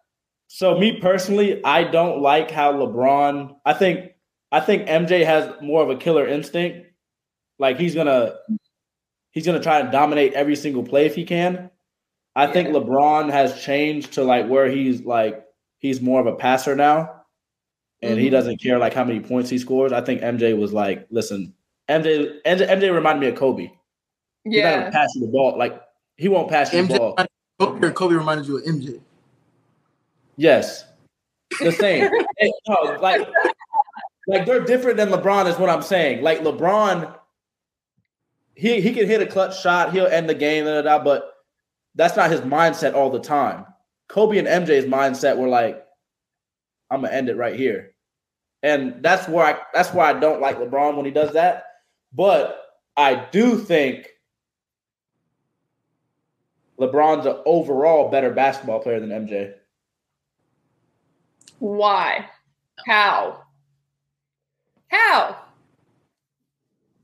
so. 0.48 0.78
Me 0.78 1.00
personally, 1.00 1.64
I 1.64 1.84
don't 1.86 2.22
like 2.22 2.52
how 2.52 2.72
LeBron. 2.74 3.56
I 3.66 3.74
think 3.74 4.12
I 4.56 4.62
think 4.62 4.88
MJ 4.88 5.26
has 5.26 5.54
more 5.62 5.84
of 5.84 5.90
a 5.90 5.98
killer 5.98 6.26
instinct. 6.26 6.88
Like 7.60 7.78
he's 7.78 7.94
gonna 7.94 8.36
he's 9.32 9.46
gonna 9.46 9.60
try 9.60 9.82
and 9.82 9.92
dominate 9.92 10.32
every 10.32 10.56
single 10.56 10.82
play 10.82 11.06
if 11.06 11.14
he 11.14 11.26
can. 11.26 11.70
I 12.38 12.48
think 12.48 12.70
LeBron 12.70 13.30
has 13.32 13.62
changed 13.62 14.14
to 14.14 14.24
like 14.24 14.48
where 14.48 14.70
he's 14.70 15.02
like 15.02 15.44
he's 15.80 16.00
more 16.00 16.22
of 16.22 16.28
a 16.28 16.36
passer 16.38 16.74
now, 16.74 17.24
and 18.02 18.18
he 18.18 18.28
Mhm. 18.30 18.32
doesn't 18.32 18.62
care 18.62 18.80
like 18.80 18.94
how 18.94 19.04
many 19.04 19.20
points 19.20 19.50
he 19.50 19.58
scores. 19.58 19.92
I 19.92 20.00
think 20.00 20.22
MJ 20.22 20.58
was 20.58 20.72
like, 20.72 21.06
listen, 21.10 21.54
MJ 21.90 22.40
MJ, 22.46 22.66
MJ 22.66 22.94
reminded 22.94 23.20
me 23.20 23.28
of 23.28 23.36
Kobe. 23.36 23.64
He's 23.64 23.74
not 24.64 24.70
Yeah. 24.70 24.80
gonna 24.80 24.92
pass 24.92 25.14
you 25.16 25.26
the 25.26 25.32
ball. 25.34 25.58
Like 25.58 25.82
he 26.16 26.30
won't 26.30 26.50
pass 26.50 26.72
you 26.74 26.82
the 26.88 26.98
ball. 26.98 27.18
Kobe, 27.60 27.92
Kobe 27.92 28.16
reminded 28.16 28.48
you 28.48 28.58
of 28.60 28.64
MJ. 28.64 29.02
Yes, 30.38 30.86
the 31.62 31.74
same. 31.74 32.10
Hey, 32.38 32.52
no, 32.68 32.98
like, 33.02 33.26
like 34.28 34.46
they're 34.46 34.64
different 34.64 34.98
than 34.98 35.10
LeBron 35.10 35.48
is 35.48 35.58
what 35.58 35.70
I'm 35.70 35.82
saying. 35.82 36.24
Like 36.24 36.42
LeBron, 36.42 37.16
he 38.56 38.82
he 38.82 38.94
can 38.94 39.08
hit 39.08 39.22
a 39.22 39.26
clutch 39.26 39.62
shot, 39.62 39.94
he'll 39.94 40.08
end 40.08 40.30
the 40.30 40.36
game, 40.36 40.66
da, 40.66 40.82
da, 40.82 40.98
da, 40.98 41.04
but 41.04 41.34
that's 41.96 42.16
not 42.16 42.32
his 42.32 42.42
mindset 42.42 42.94
all 42.94 43.10
the 43.10 43.20
time. 43.20 43.66
Kobe 44.08 44.38
and 44.38 44.48
MJ's 44.48 44.86
mindset 44.86 45.38
were 45.38 45.48
like, 45.48 45.84
I'm 46.90 47.02
gonna 47.02 47.14
end 47.14 47.30
it 47.30 47.38
right 47.38 47.56
here, 47.56 47.94
and 48.64 49.02
that's 49.02 49.28
where 49.28 49.46
I 49.46 49.60
that's 49.74 49.94
why 49.94 50.10
I 50.10 50.14
don't 50.14 50.42
like 50.42 50.58
LeBron 50.58 50.96
when 50.96 51.06
he 51.06 51.12
does 51.12 51.34
that. 51.34 51.66
But 52.14 52.62
I 52.98 53.16
do 53.32 53.58
think 53.58 54.08
LeBron's 56.80 57.26
an 57.26 57.38
overall 57.46 58.10
better 58.10 58.32
basketball 58.32 58.80
player 58.80 59.00
than 59.00 59.10
MJ. 59.10 59.54
Why? 61.60 62.30
How? 62.86 63.45
How? 64.88 65.38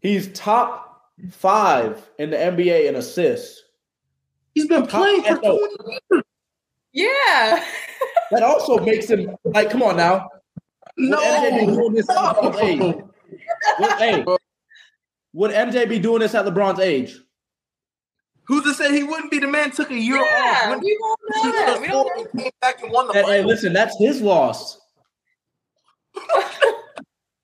He's 0.01 0.31
top 0.33 1.11
five 1.29 2.09
in 2.17 2.31
the 2.31 2.37
NBA 2.37 2.87
in 2.87 2.95
assists. 2.95 3.61
He's 4.53 4.67
been 4.67 4.87
playing 4.87 5.23
for 5.23 5.37
20 5.37 5.59
years. 6.11 6.23
Yeah. 6.93 7.63
that 8.31 8.43
also 8.43 8.79
makes 8.79 9.09
him 9.09 9.35
like, 9.45 9.69
come 9.69 9.83
on 9.83 9.97
now. 9.97 10.29
No, 10.97 11.17
MJ 11.17 11.59
be 11.59 11.65
doing 11.67 11.93
this 11.93 12.09
at 12.09 12.35
LeBron's 12.35 12.59
age? 12.59 13.03
Would, 13.79 13.91
hey, 13.93 14.25
would 15.33 15.51
MJ 15.51 15.87
be 15.87 15.99
doing 15.99 16.19
this 16.19 16.35
at 16.35 16.45
LeBron's 16.45 16.79
age? 16.79 17.17
Who's 18.43 18.63
to 18.63 18.73
say 18.73 18.93
he 18.93 19.03
wouldn't 19.03 19.31
be? 19.31 19.39
The 19.39 19.47
man 19.47 19.71
took 19.71 19.91
a 19.91 19.97
year 19.97 20.17
Yeah, 20.17 20.61
off. 20.63 20.69
When 20.71 20.79
we 20.81 20.97
won't 20.99 21.19
he 21.35 21.43
know 21.43 21.51
that. 21.51 21.81
We 21.81 21.87
don't 21.87 22.03
was 22.03 22.13
four, 22.15 22.27
he 22.33 22.43
came 22.43 22.51
back 22.59 22.83
and 22.83 22.91
won 22.91 23.07
the 23.07 23.13
Hey, 23.13 23.23
hey, 23.23 23.43
listen, 23.43 23.71
that's 23.71 23.97
his 23.97 24.21
loss. 24.21 24.80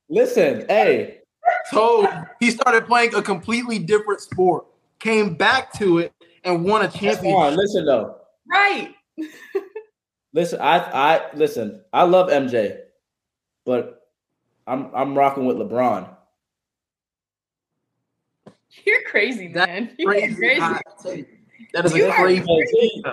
Listen, 0.09 0.65
hey, 0.69 1.19
So 1.69 2.07
he 2.39 2.51
started 2.51 2.85
playing 2.85 3.15
a 3.15 3.21
completely 3.21 3.79
different 3.79 4.21
sport, 4.21 4.65
came 4.99 5.35
back 5.35 5.73
to 5.73 5.99
it, 5.99 6.13
and 6.43 6.63
won 6.63 6.81
a 6.81 6.85
that's 6.85 6.97
championship. 6.99 7.35
fine. 7.35 7.55
Listen 7.57 7.85
though, 7.85 8.17
right. 8.51 8.93
listen, 10.33 10.59
I, 10.61 10.77
I 10.77 11.35
listen. 11.35 11.81
I 11.93 12.03
love 12.03 12.29
MJ, 12.29 12.79
but 13.65 14.09
I'm 14.65 14.89
I'm 14.93 15.17
rocking 15.17 15.45
with 15.45 15.57
LeBron. 15.57 16.09
You're 18.85 19.01
crazy, 19.03 19.47
That's 19.47 19.67
man. 19.67 19.91
You're 19.97 20.11
Crazy. 20.11 20.35
crazy. 20.35 20.59
hot 20.59 20.83
take. 21.03 21.27
That 21.73 21.85
is 21.85 21.95
You 21.95 22.09
a 22.09 22.13
crazy. 22.13 22.45
crazy. 22.45 23.03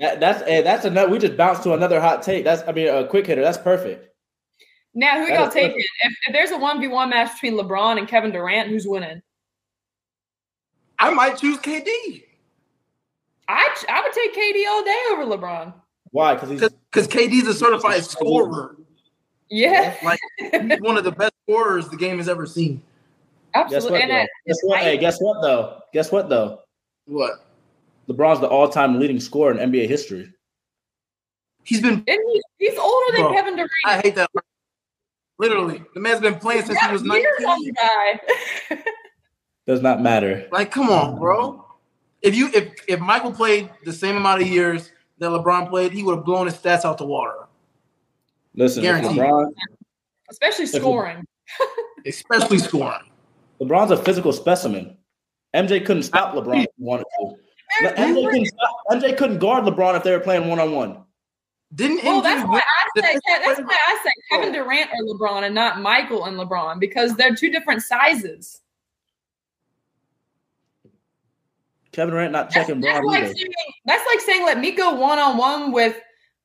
That, 0.00 0.18
that's 0.18 0.42
hey, 0.42 0.62
that's 0.62 0.84
another. 0.84 1.10
We 1.10 1.18
just 1.18 1.36
bounced 1.36 1.62
to 1.64 1.74
another 1.74 2.00
hot 2.00 2.22
take. 2.22 2.44
That's 2.44 2.66
I 2.68 2.72
mean 2.72 2.88
a 2.88 3.06
quick 3.06 3.26
hitter. 3.26 3.42
That's 3.42 3.58
perfect. 3.58 4.13
Now, 4.94 5.18
who 5.20 5.26
That 5.26 5.38
y'all 5.38 5.48
is 5.48 5.54
taking? 5.54 5.78
If, 5.78 6.16
if 6.26 6.32
there's 6.32 6.50
a 6.52 6.58
one 6.58 6.80
v 6.80 6.88
one 6.88 7.10
match 7.10 7.32
between 7.34 7.58
LeBron 7.58 7.98
and 7.98 8.06
Kevin 8.06 8.30
Durant, 8.30 8.68
who's 8.68 8.86
winning? 8.86 9.20
I 10.98 11.10
might 11.10 11.36
choose 11.38 11.58
KD 11.58 12.22
I 13.48 13.74
I 13.88 14.02
would 14.02 14.12
take 14.12 14.34
KD 14.34 14.66
all 14.68 14.84
day 14.84 15.02
over 15.12 15.24
LeBron. 15.24 15.74
Why? 16.10 16.34
Because 16.34 16.72
because 16.90 17.08
KD's 17.08 17.48
a 17.48 17.54
certified 17.54 18.04
scorer. 18.04 18.76
Yeah, 19.50 19.94
Like 20.02 20.18
he's 20.38 20.80
one 20.80 20.96
of 20.96 21.04
the 21.04 21.12
best 21.12 21.34
scorers 21.46 21.88
the 21.88 21.96
game 21.96 22.16
has 22.18 22.28
ever 22.28 22.46
seen. 22.46 22.82
guess 23.52 23.72
absolutely. 23.72 23.90
what? 23.90 24.02
And 24.02 24.10
Though? 24.10 24.26
Guess 24.46 24.58
what? 24.62 24.80
Hey, 24.80 24.96
guess 24.96 25.18
what 25.20 25.42
though? 25.42 25.80
Guess 25.92 26.12
what 26.12 26.28
though? 26.28 26.60
What? 27.06 27.46
LeBron's 28.08 28.40
the 28.40 28.48
all-time 28.48 28.98
leading 28.98 29.20
scorer 29.20 29.58
in 29.58 29.70
NBA 29.72 29.88
history. 29.88 30.30
He's 31.64 31.80
been. 31.80 32.04
and 32.06 32.06
he, 32.06 32.42
he's 32.58 32.78
older 32.78 33.12
than 33.16 33.22
Bro, 33.22 33.32
Kevin 33.32 33.56
Durant. 33.56 33.70
I 33.86 34.00
hate 34.00 34.14
that. 34.16 34.30
Literally, 35.38 35.82
the 35.94 36.00
man's 36.00 36.20
been 36.20 36.36
playing 36.36 36.64
since 36.64 36.78
he 36.78 36.92
was 36.92 37.02
Got 37.02 37.18
years 37.20 37.38
on 37.40 37.58
19. 37.64 37.74
guy. 37.74 38.20
Does 39.66 39.80
not 39.82 40.00
matter. 40.00 40.46
Like, 40.52 40.70
come 40.70 40.90
on, 40.90 41.18
bro. 41.18 41.64
If 42.22 42.34
you 42.34 42.50
if 42.54 42.72
if 42.88 43.00
Michael 43.00 43.32
played 43.32 43.70
the 43.84 43.92
same 43.92 44.16
amount 44.16 44.42
of 44.42 44.48
years 44.48 44.92
that 45.18 45.30
LeBron 45.30 45.68
played, 45.68 45.92
he 45.92 46.02
would 46.02 46.16
have 46.16 46.24
blown 46.24 46.46
his 46.46 46.54
stats 46.54 46.84
out 46.84 46.98
the 46.98 47.06
water, 47.06 47.46
Listen, 48.54 48.82
Guaranteed. 48.82 49.12
LeBron, 49.12 49.52
Especially 50.30 50.66
scoring. 50.66 51.24
especially 52.06 52.58
scoring. 52.58 53.00
LeBron's 53.60 53.90
a 53.90 53.96
physical 53.96 54.32
specimen. 54.32 54.96
MJ 55.54 55.84
couldn't 55.84 56.02
stop 56.04 56.34
LeBron 56.34 56.64
if 56.64 56.68
he 56.76 56.84
wanted 56.84 57.04
to. 57.18 57.36
MJ 57.82 58.24
couldn't, 58.24 58.46
stop, 58.46 58.76
MJ 58.90 59.16
couldn't 59.16 59.38
guard 59.38 59.64
LeBron 59.64 59.96
if 59.96 60.02
they 60.02 60.12
were 60.12 60.20
playing 60.20 60.48
one 60.48 60.60
on 60.60 60.72
one. 60.72 61.03
Didn't 61.74 62.04
Well, 62.04 62.20
that's 62.22 62.44
why 62.44 62.52
win 62.52 62.60
I 62.60 62.88
the 62.94 63.02
said 63.02 63.20
that's 63.44 63.60
why 63.60 63.76
I 63.88 63.98
said 64.02 64.12
Kevin 64.30 64.52
Durant 64.52 64.90
or 64.90 65.14
LeBron 65.14 65.44
and 65.44 65.54
not 65.54 65.80
Michael 65.80 66.26
and 66.26 66.36
LeBron 66.38 66.78
because 66.78 67.16
they're 67.16 67.34
two 67.34 67.50
different 67.50 67.82
sizes. 67.82 68.60
Kevin 71.92 72.12
Durant 72.14 72.32
not 72.32 72.50
checking 72.50 72.80
that's 72.80 73.00
Bron 73.00 73.06
like 73.06 73.26
saying, 73.26 73.52
that's 73.86 74.04
like 74.12 74.20
saying 74.20 74.44
let 74.44 74.58
me 74.58 74.72
go 74.72 74.94
one 74.94 75.18
on 75.18 75.36
one 75.36 75.72
with 75.72 75.96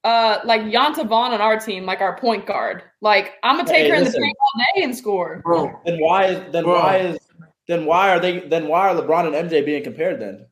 uh 0.04 0.40
like 0.46 0.62
Yonta 0.62 1.06
Vaughn 1.08 1.34
on 1.34 1.42
our 1.42 1.60
team, 1.60 1.86
like 1.86 2.02
our 2.02 2.18
point 2.18 2.46
guard. 2.46 2.84
Like 3.02 3.34
I'm 3.44 3.58
gonna 3.58 3.70
take 3.70 3.84
Hey, 3.84 3.90
her 3.90 3.96
in 3.96 4.02
the 4.02 4.06
listen. 4.06 4.24
paint 4.24 4.38
all 4.40 4.64
day 4.76 4.84
and 4.84 4.96
score. 4.98 5.42
bro. 5.44 5.80
Then 5.86 6.00
why 6.00 6.26
is 6.26 6.52
then 6.52 6.64
Bro. 6.64 6.74
why 6.80 6.98
is 6.98 7.20
then 7.68 7.86
why 7.86 8.10
are 8.10 8.20
they 8.20 8.40
then 8.40 8.68
why 8.68 8.90
are 8.90 8.96
LeBron 8.96 9.28
and 9.34 9.50
MJ 9.50 9.64
being 9.64 9.84
compared 9.84 10.20
then? 10.20 10.46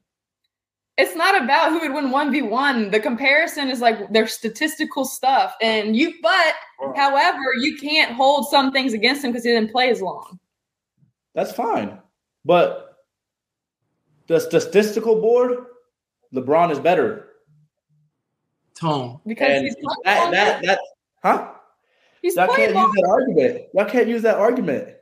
It's 0.97 1.15
not 1.15 1.41
about 1.43 1.69
who 1.69 1.79
would 1.81 1.93
win 1.93 2.09
one 2.09 2.31
v 2.31 2.41
one. 2.41 2.89
The 2.89 2.99
comparison 2.99 3.69
is 3.69 3.81
like 3.81 4.11
their 4.11 4.25
statistical 4.25 5.05
stuff, 5.05 5.55
and 5.61 5.95
you. 5.95 6.15
But 6.23 6.55
however, 6.95 7.39
you 7.61 7.77
can't 7.77 8.13
hold 8.13 8.49
some 8.49 8.71
things 8.71 8.93
against 8.93 9.23
him 9.23 9.31
because 9.31 9.45
he 9.45 9.51
didn't 9.51 9.71
play 9.71 9.91
as 9.91 10.01
long. 10.01 10.39
That's 11.35 11.51
fine. 11.51 11.99
But 12.45 12.97
the 14.25 14.39
statistical 14.39 15.21
board, 15.21 15.65
LeBron 16.33 16.71
is 16.71 16.79
better. 16.79 17.27
Tone. 18.73 19.19
Because 19.25 19.49
And 19.49 19.65
he's 19.65 19.75
played 19.75 19.95
that 20.03 20.31
that 20.31 20.61
that 20.63 20.79
huh? 21.23 21.51
he's 22.21 22.35
Y'all 22.35 22.47
can't 22.47 22.75
use 22.75 22.91
that 22.95 23.07
argument. 23.07 23.61
Y'all 23.73 23.85
can't 23.85 24.07
use 24.07 24.21
that 24.23 24.37
argument. 24.37 24.95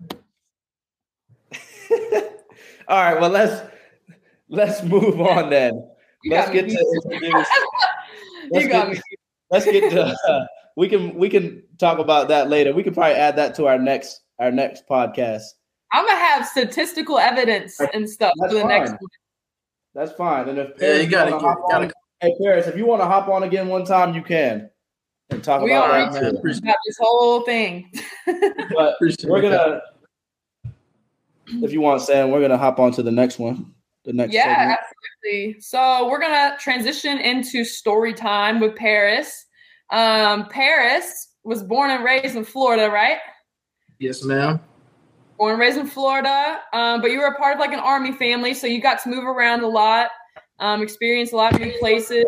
All 2.88 3.02
right, 3.02 3.20
well 3.20 3.30
let's 3.30 3.62
let's 4.48 4.82
move 4.82 5.20
on 5.20 5.50
then. 5.50 5.72
You 6.24 6.32
let's 6.32 6.46
got 6.48 6.54
me 6.54 6.62
get 6.62 6.70
to 6.70 7.00
introduce. 7.04 7.32
let's 8.50 8.64
you 8.64 8.70
got 8.70 8.86
get- 8.88 8.96
me. 8.96 9.00
Let's 9.50 9.64
get 9.64 9.90
to. 9.92 10.02
Uh, 10.28 10.46
we 10.76 10.88
can 10.88 11.14
we 11.14 11.30
can 11.30 11.62
talk 11.78 11.98
about 11.98 12.28
that 12.28 12.50
later. 12.50 12.74
We 12.74 12.82
can 12.82 12.92
probably 12.92 13.14
add 13.14 13.36
that 13.36 13.54
to 13.54 13.66
our 13.66 13.78
next 13.78 14.20
our 14.38 14.50
next 14.50 14.86
podcast. 14.86 15.42
I'm 15.90 16.04
gonna 16.04 16.18
have 16.20 16.46
statistical 16.46 17.18
evidence 17.18 17.80
and 17.94 18.08
stuff 18.10 18.32
That's 18.40 18.52
for 18.52 18.58
the 18.58 18.64
next 18.66 18.90
fine. 18.90 18.98
one. 19.00 19.08
That's 19.94 20.12
fine. 20.12 20.48
And 20.50 20.58
if 20.58 20.68
Yeah, 20.78 20.92
you 20.96 21.08
Perris 21.08 21.10
gotta 21.10 21.30
wanna 21.30 21.42
get- 21.42 21.48
hop 21.48 21.70
gotta- 21.70 21.84
on- 21.86 21.92
hey 22.20 22.34
Perris, 22.42 22.66
if 22.66 22.76
you 22.76 22.84
want 22.84 23.00
to 23.00 23.06
hop 23.06 23.28
on 23.28 23.42
again 23.44 23.68
one 23.68 23.86
time, 23.86 24.14
you 24.14 24.20
can 24.22 24.68
and 25.30 25.42
talk 25.42 25.62
We 25.62 25.72
about 25.72 26.12
that 26.12 26.22
man. 26.22 26.32
too. 26.32 26.38
Appreciate 26.38 26.64
this 26.86 26.98
whole 27.00 27.40
thing. 27.46 27.90
But 28.26 28.96
we're 29.24 29.40
gonna, 29.40 29.80
if 31.62 31.72
you 31.72 31.80
want, 31.80 32.02
Sam, 32.02 32.30
we're 32.30 32.42
gonna 32.42 32.58
hop 32.58 32.78
on 32.80 32.92
to 32.92 33.02
the 33.02 33.12
next 33.12 33.38
one. 33.38 33.72
The 34.08 34.14
next. 34.14 34.32
yeah, 34.32 34.56
segment. 34.56 34.78
absolutely. 34.80 35.60
So 35.60 36.08
we're 36.08 36.18
gonna 36.18 36.56
transition 36.58 37.18
into 37.18 37.62
story 37.62 38.14
time 38.14 38.58
with 38.58 38.74
Perris. 38.74 39.28
Um, 39.90 40.48
Perris 40.48 41.34
was 41.44 41.62
born 41.62 41.90
and 41.90 42.02
raised 42.02 42.34
in 42.34 42.42
Florida, 42.42 42.90
right? 42.90 43.18
Yes, 43.98 44.24
ma'am. 44.24 44.60
Born 45.36 45.52
and 45.52 45.60
raised 45.60 45.76
in 45.76 45.86
Florida, 45.86 46.60
um, 46.72 47.02
but 47.02 47.10
you 47.10 47.18
were 47.18 47.26
a 47.26 47.36
part 47.36 47.52
of 47.52 47.60
like 47.60 47.74
an 47.74 47.80
army 47.80 48.12
family, 48.12 48.54
so 48.54 48.66
you 48.66 48.80
got 48.80 49.02
to 49.02 49.10
move 49.10 49.24
around 49.24 49.62
a 49.62 49.68
lot, 49.68 50.08
um, 50.58 50.80
experience 50.80 51.32
a 51.32 51.36
lot 51.36 51.52
of 51.52 51.60
new 51.60 51.78
places. 51.78 52.24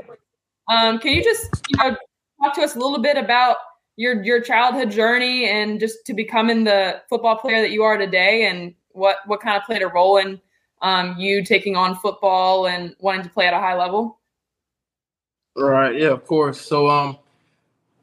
Um, 0.69 0.99
can 0.99 1.15
you 1.15 1.25
just 1.25 1.67
you 1.71 1.79
know 1.79 1.97
talk 2.43 2.55
to 2.57 2.61
us 2.61 2.77
a 2.77 2.79
little 2.79 3.01
bit 3.01 3.17
about 3.17 3.57
your 3.97 4.23
your 4.23 4.43
childhood 4.43 4.91
journey 4.91 5.49
and 5.49 5.81
just 5.81 6.05
to 6.05 6.13
becoming 6.13 6.65
the 6.65 7.01
football 7.09 7.37
player 7.37 7.63
that 7.63 7.71
you 7.71 7.85
are 7.85 7.97
today, 7.97 8.49
and 8.51 8.75
what 8.91 9.17
what 9.25 9.41
kind 9.41 9.57
of 9.57 9.63
played 9.63 9.81
a 9.81 9.89
role 9.89 10.19
in 10.19 10.39
um, 10.83 11.17
you 11.19 11.45
taking 11.45 11.77
on 11.77 11.97
football 11.97 12.67
and 12.67 12.95
wanting 13.01 13.23
to 13.23 13.29
play 13.29 13.47
at 13.47 13.55
a 13.55 13.59
high 13.59 13.77
level? 13.77 14.19
Right. 15.57 15.97
Yeah, 15.97 16.09
of 16.09 16.27
course. 16.27 16.61
So, 16.61 16.89
um, 16.89 17.19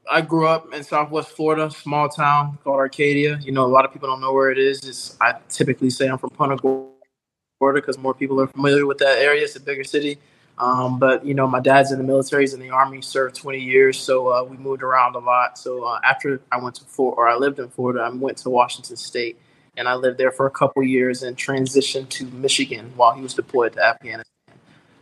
I 0.09 0.21
grew 0.21 0.47
up 0.47 0.73
in 0.73 0.83
Southwest 0.83 1.29
Florida, 1.29 1.69
small 1.69 2.07
town 2.07 2.57
called 2.63 2.77
Arcadia. 2.77 3.39
You 3.41 3.51
know, 3.51 3.65
a 3.65 3.67
lot 3.67 3.85
of 3.85 3.91
people 3.91 4.07
don't 4.07 4.21
know 4.21 4.33
where 4.33 4.51
it 4.51 4.57
is. 4.57 4.85
It's, 4.87 5.17
I 5.19 5.35
typically 5.49 5.89
say 5.89 6.07
I'm 6.07 6.17
from 6.17 6.29
Punta 6.29 6.55
Gorda 6.55 7.81
because 7.81 7.97
more 7.97 8.13
people 8.13 8.39
are 8.41 8.47
familiar 8.47 8.85
with 8.85 8.99
that 8.99 9.17
area. 9.19 9.43
It's 9.43 9.55
a 9.55 9.59
bigger 9.59 9.83
city. 9.83 10.17
Um, 10.57 10.97
but 10.97 11.25
you 11.25 11.33
know, 11.33 11.47
my 11.47 11.59
dad's 11.59 11.91
in 11.91 11.99
the 11.99 12.03
military, 12.03 12.43
he's 12.43 12.53
in 12.53 12.59
the 12.59 12.71
army, 12.71 13.01
served 13.01 13.35
20 13.35 13.59
years, 13.59 13.99
so 13.99 14.29
uh, 14.33 14.43
we 14.43 14.57
moved 14.57 14.81
around 14.81 15.15
a 15.15 15.19
lot. 15.19 15.57
So 15.57 15.83
uh, 15.83 15.99
after 16.03 16.41
I 16.51 16.57
went 16.57 16.75
to 16.75 16.83
Florida, 16.85 17.15
or 17.15 17.27
I 17.27 17.35
lived 17.35 17.59
in 17.59 17.69
Florida, 17.69 18.01
I 18.01 18.09
went 18.09 18.37
to 18.39 18.49
Washington 18.49 18.95
State, 18.95 19.37
and 19.77 19.87
I 19.87 19.93
lived 19.93 20.17
there 20.17 20.31
for 20.31 20.47
a 20.47 20.51
couple 20.51 20.83
years 20.83 21.23
and 21.23 21.37
transitioned 21.37 22.09
to 22.09 22.25
Michigan 22.25 22.91
while 22.95 23.13
he 23.13 23.21
was 23.21 23.33
deployed 23.33 23.73
to 23.73 23.83
Afghanistan. 23.83 24.25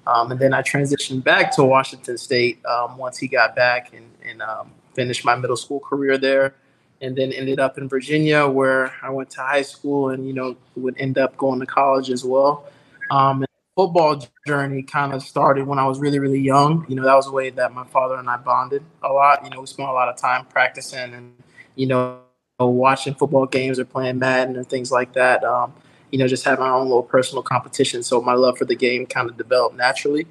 Um, 0.06 0.32
and 0.32 0.40
then 0.40 0.54
I 0.54 0.62
transitioned 0.62 1.24
back 1.24 1.56
to 1.56 1.64
Washington 1.64 2.18
State 2.18 2.64
um, 2.66 2.98
once 2.98 3.18
he 3.18 3.28
got 3.28 3.56
back 3.56 3.94
and, 3.94 4.06
and 4.24 4.42
um, 4.42 4.72
finished 4.94 5.26
my 5.26 5.36
middle 5.36 5.58
school 5.58 5.80
career 5.80 6.18
there. 6.18 6.54
And 7.02 7.16
then 7.16 7.32
ended 7.34 7.60
up 7.60 7.78
in 7.78 7.90
Virginia 7.90 8.48
where 8.48 8.94
I 9.02 9.10
went 9.10 9.30
to 9.32 9.42
high 9.42 9.64
school 9.64 10.10
and, 10.10 10.28
you 10.28 10.34
know, 10.34 10.56
would 10.76 10.96
end 10.98 11.18
up 11.18 11.36
going 11.38 11.60
to 11.60 11.66
college 11.66 12.10
as 12.10 12.24
well. 12.24 12.70
Um, 13.12 13.42
and 13.42 13.48
football 13.76 14.26
journey 14.48 14.82
kind 14.84 15.14
of 15.14 15.22
started 15.22 15.68
when 15.68 15.78
I 15.78 15.86
was 15.88 16.00
really, 16.00 16.20
really 16.20 16.40
young. 16.40 16.86
You 16.88 16.96
know, 16.96 17.04
that 17.04 17.16
was 17.16 17.26
the 17.26 17.32
way 17.32 17.50
that 17.50 17.74
my 17.74 17.86
father 17.86 18.16
and 18.16 18.30
I 18.30 18.38
bonded 18.38 18.84
a 19.04 19.12
lot. 19.12 19.44
You 19.44 19.50
know, 19.50 19.62
we 19.62 19.68
spent 19.68 19.90
a 19.90 19.94
lot 19.94 20.08
of 20.08 20.18
time 20.18 20.46
practicing 20.46 21.14
and, 21.14 21.34
you 21.76 21.88
know, 21.88 22.20
watching 22.60 23.14
football 23.16 23.46
games 23.46 23.80
or 23.80 23.86
playing 23.86 24.20
Madden 24.20 24.56
and 24.56 24.68
things 24.68 24.92
like 24.92 25.14
that. 25.14 25.44
Um, 25.44 25.74
you 26.12 26.20
know, 26.20 26.28
just 26.28 26.46
having 26.46 26.64
our 26.64 26.74
own 26.74 26.88
little 26.88 27.04
personal 27.04 27.44
competition. 27.44 28.04
So 28.04 28.22
my 28.22 28.34
love 28.34 28.58
for 28.58 28.66
the 28.66 28.76
game 28.76 29.06
kind 29.06 29.30
of 29.30 29.38
developed 29.38 29.76
naturally. 29.76 30.28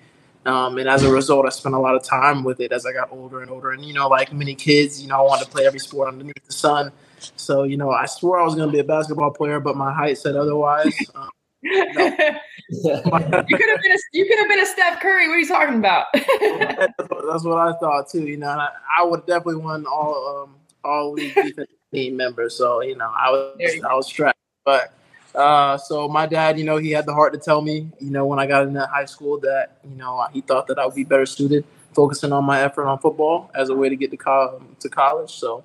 Um, 0.47 0.79
and 0.79 0.89
as 0.89 1.03
a 1.03 1.11
result, 1.11 1.47
I 1.47 1.51
spent 1.51 1.75
a 1.75 1.79
lot 1.79 1.95
of 1.95 2.03
time 2.03 2.45
with 2.45 2.61
it 2.61 2.73
as 2.73 2.87
I 2.87 2.93
got 2.93 3.11
older 3.13 3.43
and 3.43 3.51
older. 3.51 3.73
And, 3.73 3.85
you 3.85 3.95
know, 3.95 4.09
like 4.09 4.33
many 4.33 4.55
kids, 4.55 5.03
you 5.03 5.09
know, 5.09 5.17
I 5.17 5.23
wanted 5.23 5.47
to 5.47 5.51
play 5.51 5.67
every 5.67 5.79
sport 5.79 6.09
underneath 6.09 6.45
the 6.47 6.53
sun. 6.53 6.93
So, 7.37 7.63
you 7.65 7.77
know, 7.77 7.91
I 7.91 8.07
swore 8.07 8.41
I 8.41 8.45
was 8.45 8.55
going 8.55 8.69
to 8.69 8.73
be 8.73 8.79
a 8.79 8.85
basketball 8.85 9.31
player, 9.31 9.61
but 9.61 9.77
my 9.77 9.93
height 9.93 10.19
said 10.19 10.37
otherwise. 10.37 10.95
Um, 11.15 11.31
you 11.63 11.71
could 11.73 12.35
have 12.35 13.81
been 13.83 13.93
a, 13.93 13.99
you 14.13 14.27
could 14.27 14.39
have 14.39 14.49
been 14.49 14.61
a 14.61 14.67
Steph 14.67 15.01
Curry. 15.01 15.29
What 15.29 15.35
are 15.35 15.39
you 15.39 15.49
talking 15.49 15.79
about? 15.79 16.07
That's 16.15 17.45
what 17.45 17.59
I 17.59 17.73
thought 17.79 18.11
too. 18.11 18.27
You 18.27 18.37
know, 18.37 18.49
I, 18.49 18.69
I 18.99 19.05
would 19.05 19.25
definitely 19.27 19.63
won 19.63 19.87
all 19.87 20.43
um 20.43 20.57
all 20.85 21.13
league 21.13 21.35
defensive 21.35 21.69
team 21.95 22.17
members. 22.17 22.57
So 22.57 22.83
you 22.83 22.97
know, 22.97 23.11
I 23.17 23.31
was 23.31 23.81
I 23.89 23.95
was 23.95 24.07
strapped. 24.07 24.39
But 24.65 24.93
uh, 25.35 25.77
so 25.79 26.09
my 26.09 26.27
dad, 26.27 26.59
you 26.59 26.65
know, 26.65 26.77
he 26.77 26.91
had 26.91 27.07
the 27.07 27.15
heart 27.15 27.33
to 27.33 27.39
tell 27.39 27.61
me, 27.61 27.91
you 28.01 28.11
know, 28.11 28.27
when 28.27 28.39
I 28.39 28.47
got 28.47 28.67
into 28.67 28.85
high 28.87 29.05
school 29.05 29.39
that 29.41 29.79
you 29.89 29.97
know 29.97 30.27
he 30.33 30.41
thought 30.41 30.67
that 30.69 30.79
I 30.79 30.87
would 30.87 30.95
be 30.95 31.05
better 31.05 31.27
suited 31.27 31.65
focusing 31.95 32.33
on 32.33 32.45
my 32.45 32.61
effort 32.61 32.87
on 32.87 32.99
football 32.99 33.51
as 33.55 33.69
a 33.69 33.75
way 33.75 33.89
to 33.89 33.97
get 33.97 34.11
to, 34.11 34.17
co- 34.17 34.61
to 34.81 34.89
college. 34.89 35.31
So 35.31 35.65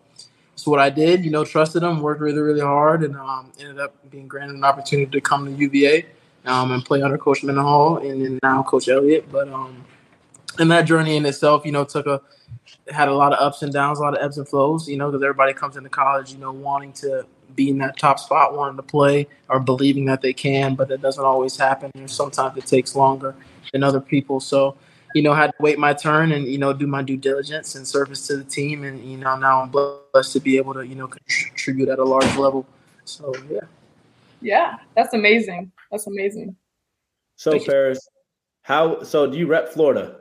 that's 0.52 0.66
what 0.68 0.80
I 0.80 0.90
did. 0.90 1.26
You 1.26 1.32
know, 1.32 1.44
trusted 1.44 1.84
him, 1.84 2.02
worked 2.02 2.22
really, 2.22 2.40
really 2.40 2.62
hard, 2.62 3.04
and 3.04 3.16
um, 3.16 3.52
ended 3.60 3.80
up 3.80 3.96
being 4.10 4.28
granted 4.28 4.56
an 4.56 4.64
opportunity 4.64 5.12
to 5.12 5.22
come 5.22 5.46
to 5.46 5.52
UVA 5.52 6.06
um, 6.46 6.72
and 6.72 6.86
play 6.86 7.02
under 7.02 7.18
Coach 7.18 7.44
Mendenhall 7.44 7.98
and 7.98 8.22
then 8.22 8.40
now 8.44 8.64
Coach 8.64 8.88
Elliott. 8.88 9.30
But 9.32 9.50
um, 9.50 9.84
and 10.60 10.72
that 10.72 10.84
journey 10.84 11.16
in 11.18 11.26
itself, 11.26 11.66
you 11.66 11.72
know, 11.72 11.84
took 11.84 12.06
a 12.06 12.22
had 12.92 13.08
a 13.08 13.14
lot 13.14 13.34
of 13.34 13.40
ups 13.40 13.62
and 13.62 13.72
downs, 13.72 14.00
a 14.00 14.02
lot 14.02 14.16
of 14.16 14.24
ebbs 14.24 14.38
and 14.38 14.48
flows. 14.48 14.88
You 14.88 14.98
know, 14.98 15.10
because 15.10 15.24
everybody 15.24 15.54
comes 15.54 15.78
into 15.78 15.90
college, 15.90 16.32
you 16.32 16.40
know, 16.40 16.52
wanting 16.52 16.94
to 16.94 17.26
be 17.56 17.70
in 17.70 17.78
that 17.80 17.98
top 17.98 18.20
spot, 18.20 18.56
wanting 18.56 18.78
to 18.78 18.84
play 18.84 19.28
or 19.50 19.60
believing 19.60 20.06
that 20.06 20.22
they 20.22 20.34
can, 20.34 20.76
but 20.76 20.88
that 20.88 21.02
doesn't 21.02 21.24
always 21.24 21.58
happen. 21.58 21.92
And 21.96 22.10
sometimes 22.10 22.58
it 22.58 22.66
takes 22.66 22.96
longer 22.96 23.36
than 23.74 23.84
other 23.84 24.00
people. 24.00 24.40
So 24.40 24.78
you 25.16 25.22
know, 25.24 25.32
I 25.32 25.38
had 25.38 25.48
to 25.48 25.58
wait 25.60 25.80
my 25.80 25.94
turn 25.94 26.32
and, 26.32 26.48
you 26.48 26.58
know, 26.58 26.74
do 26.74 26.86
my 26.86 27.02
due 27.02 27.18
diligence 27.18 27.76
and 27.76 27.88
service 27.88 28.28
to 28.28 28.38
the 28.38 28.44
team. 28.44 28.84
And, 28.84 29.04
you 29.04 29.18
know, 29.18 29.36
now 29.38 29.62
I'm 29.62 29.70
blessed 29.70 30.34
to 30.34 30.40
be 30.40 30.58
able 30.58 30.74
to, 30.76 30.86
you 30.86 30.96
know, 30.96 31.08
contribute 31.08 31.90
at 31.90 32.00
a 32.00 32.04
large 32.04 32.36
level. 32.38 32.66
So, 33.06 33.34
yeah. 33.50 33.60
Yeah, 34.42 34.78
that's 34.96 35.14
amazing. 35.14 35.72
That's 35.92 36.08
amazing. 36.08 36.56
So, 37.36 37.52
Thank 37.52 37.66
Perris, 37.66 38.00
how, 38.62 39.04
so 39.04 39.26
do 39.28 39.38
you 39.38 39.48
rep 39.48 39.70
Florida? 39.70 40.19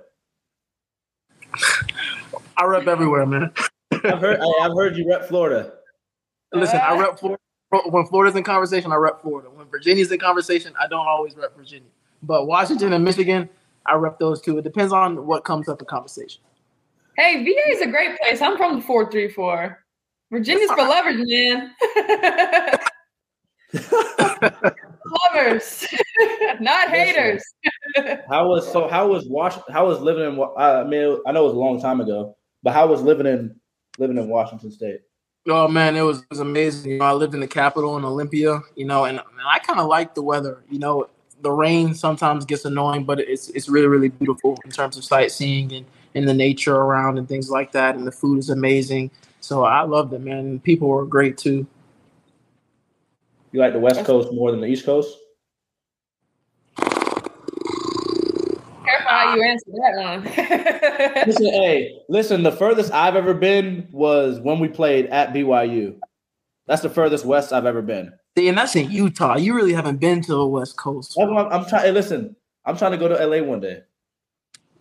I 2.56 2.64
rep 2.64 2.86
everywhere, 2.86 3.26
man. 3.26 3.52
I've 3.92 4.20
heard, 4.20 4.40
I, 4.40 4.62
have 4.62 4.72
heard 4.72 4.96
you 4.96 5.08
rep 5.08 5.28
Florida. 5.28 5.72
Listen, 6.52 6.80
I 6.80 6.98
rep 6.98 7.18
Florida. 7.18 7.40
When 7.90 8.06
Florida's 8.06 8.36
in 8.36 8.44
conversation, 8.44 8.92
I 8.92 8.96
rep 8.96 9.20
Florida. 9.20 9.50
When 9.50 9.66
Virginia's 9.68 10.10
in 10.10 10.18
conversation, 10.18 10.72
I 10.80 10.86
don't 10.88 11.06
always 11.06 11.36
rep 11.36 11.56
Virginia. 11.56 11.88
But 12.22 12.46
Washington 12.46 12.92
and 12.94 13.04
Michigan, 13.04 13.48
I 13.86 13.94
rep 13.94 14.18
those 14.18 14.40
two. 14.40 14.58
It 14.58 14.64
depends 14.64 14.92
on 14.92 15.26
what 15.26 15.44
comes 15.44 15.68
up 15.68 15.80
in 15.80 15.86
conversation. 15.86 16.40
Hey, 17.16 17.44
VA 17.44 17.70
is 17.70 17.80
a 17.82 17.86
great 17.88 18.18
place. 18.18 18.40
I'm 18.40 18.56
from 18.56 18.76
the 18.76 18.82
four 18.82 19.10
three 19.10 19.28
four. 19.28 19.84
Virginia's 20.30 20.70
for 20.70 20.76
lovers, 20.76 21.16
man. 21.18 21.74
lovers, 25.34 25.86
not 26.60 26.88
haters. 26.90 27.42
how 28.28 28.48
was 28.48 28.70
so? 28.70 28.88
How 28.88 29.08
was 29.08 29.26
Wash? 29.26 29.54
How 29.70 29.86
was 29.86 30.00
living 30.00 30.24
in? 30.24 30.40
I 30.56 30.84
mean, 30.84 31.20
I 31.26 31.32
know 31.32 31.42
it 31.42 31.48
was 31.48 31.54
a 31.54 31.58
long 31.58 31.80
time 31.80 32.00
ago, 32.00 32.36
but 32.62 32.72
how 32.72 32.86
was 32.86 33.02
living 33.02 33.26
in 33.26 33.54
living 33.98 34.16
in 34.16 34.28
Washington 34.28 34.70
State? 34.70 35.00
Oh 35.48 35.68
man, 35.68 35.96
it 35.96 36.02
was, 36.02 36.18
it 36.18 36.26
was 36.30 36.40
amazing. 36.40 36.92
You 36.92 36.98
know, 36.98 37.04
I 37.04 37.12
lived 37.12 37.34
in 37.34 37.40
the 37.40 37.48
capital 37.48 37.96
in 37.96 38.04
Olympia. 38.04 38.60
You 38.74 38.86
know, 38.86 39.04
and, 39.04 39.18
and 39.18 39.40
I 39.46 39.58
kind 39.60 39.80
of 39.80 39.86
liked 39.86 40.14
the 40.14 40.22
weather. 40.22 40.62
You 40.70 40.78
know, 40.78 41.08
the 41.42 41.52
rain 41.52 41.94
sometimes 41.94 42.44
gets 42.44 42.64
annoying, 42.64 43.04
but 43.04 43.20
it's 43.20 43.48
it's 43.50 43.68
really 43.68 43.86
really 43.86 44.08
beautiful 44.08 44.58
in 44.64 44.70
terms 44.70 44.96
of 44.96 45.04
sightseeing 45.04 45.72
and 45.72 45.86
and 46.14 46.28
the 46.28 46.34
nature 46.34 46.74
around 46.74 47.18
and 47.18 47.28
things 47.28 47.50
like 47.50 47.72
that. 47.72 47.94
And 47.94 48.06
the 48.06 48.12
food 48.12 48.38
is 48.38 48.50
amazing. 48.50 49.10
So 49.40 49.64
I 49.64 49.82
loved 49.82 50.12
it, 50.12 50.20
man. 50.20 50.58
People 50.60 50.88
were 50.88 51.06
great 51.06 51.38
too. 51.38 51.66
You 53.52 53.60
like 53.60 53.72
the 53.72 53.78
West 53.78 54.04
Coast 54.04 54.32
more 54.32 54.50
than 54.50 54.60
the 54.60 54.66
East 54.66 54.84
Coast? 54.84 55.16
How 59.04 59.34
you 59.34 59.42
answer 59.42 59.70
that 59.72 59.96
one. 59.96 60.24
listen, 61.26 61.46
hey, 61.46 62.00
listen. 62.08 62.42
The 62.42 62.52
furthest 62.52 62.92
I've 62.92 63.16
ever 63.16 63.34
been 63.34 63.88
was 63.90 64.40
when 64.40 64.58
we 64.58 64.68
played 64.68 65.06
at 65.06 65.32
BYU. 65.32 65.98
That's 66.66 66.82
the 66.82 66.90
furthest 66.90 67.24
west 67.24 67.52
I've 67.52 67.66
ever 67.66 67.82
been. 67.82 68.12
See, 68.36 68.48
and 68.48 68.56
that's 68.56 68.76
in 68.76 68.90
Utah. 68.90 69.36
You 69.36 69.54
really 69.54 69.72
haven't 69.72 69.96
been 69.96 70.22
to 70.22 70.32
the 70.32 70.46
West 70.46 70.76
Coast. 70.76 71.18
I'm, 71.20 71.36
I'm 71.36 71.66
trying. 71.66 71.84
Hey, 71.84 71.90
listen, 71.90 72.36
I'm 72.64 72.76
trying 72.76 72.92
to 72.92 72.98
go 72.98 73.08
to 73.08 73.26
LA 73.26 73.42
one 73.42 73.60
day. 73.60 73.82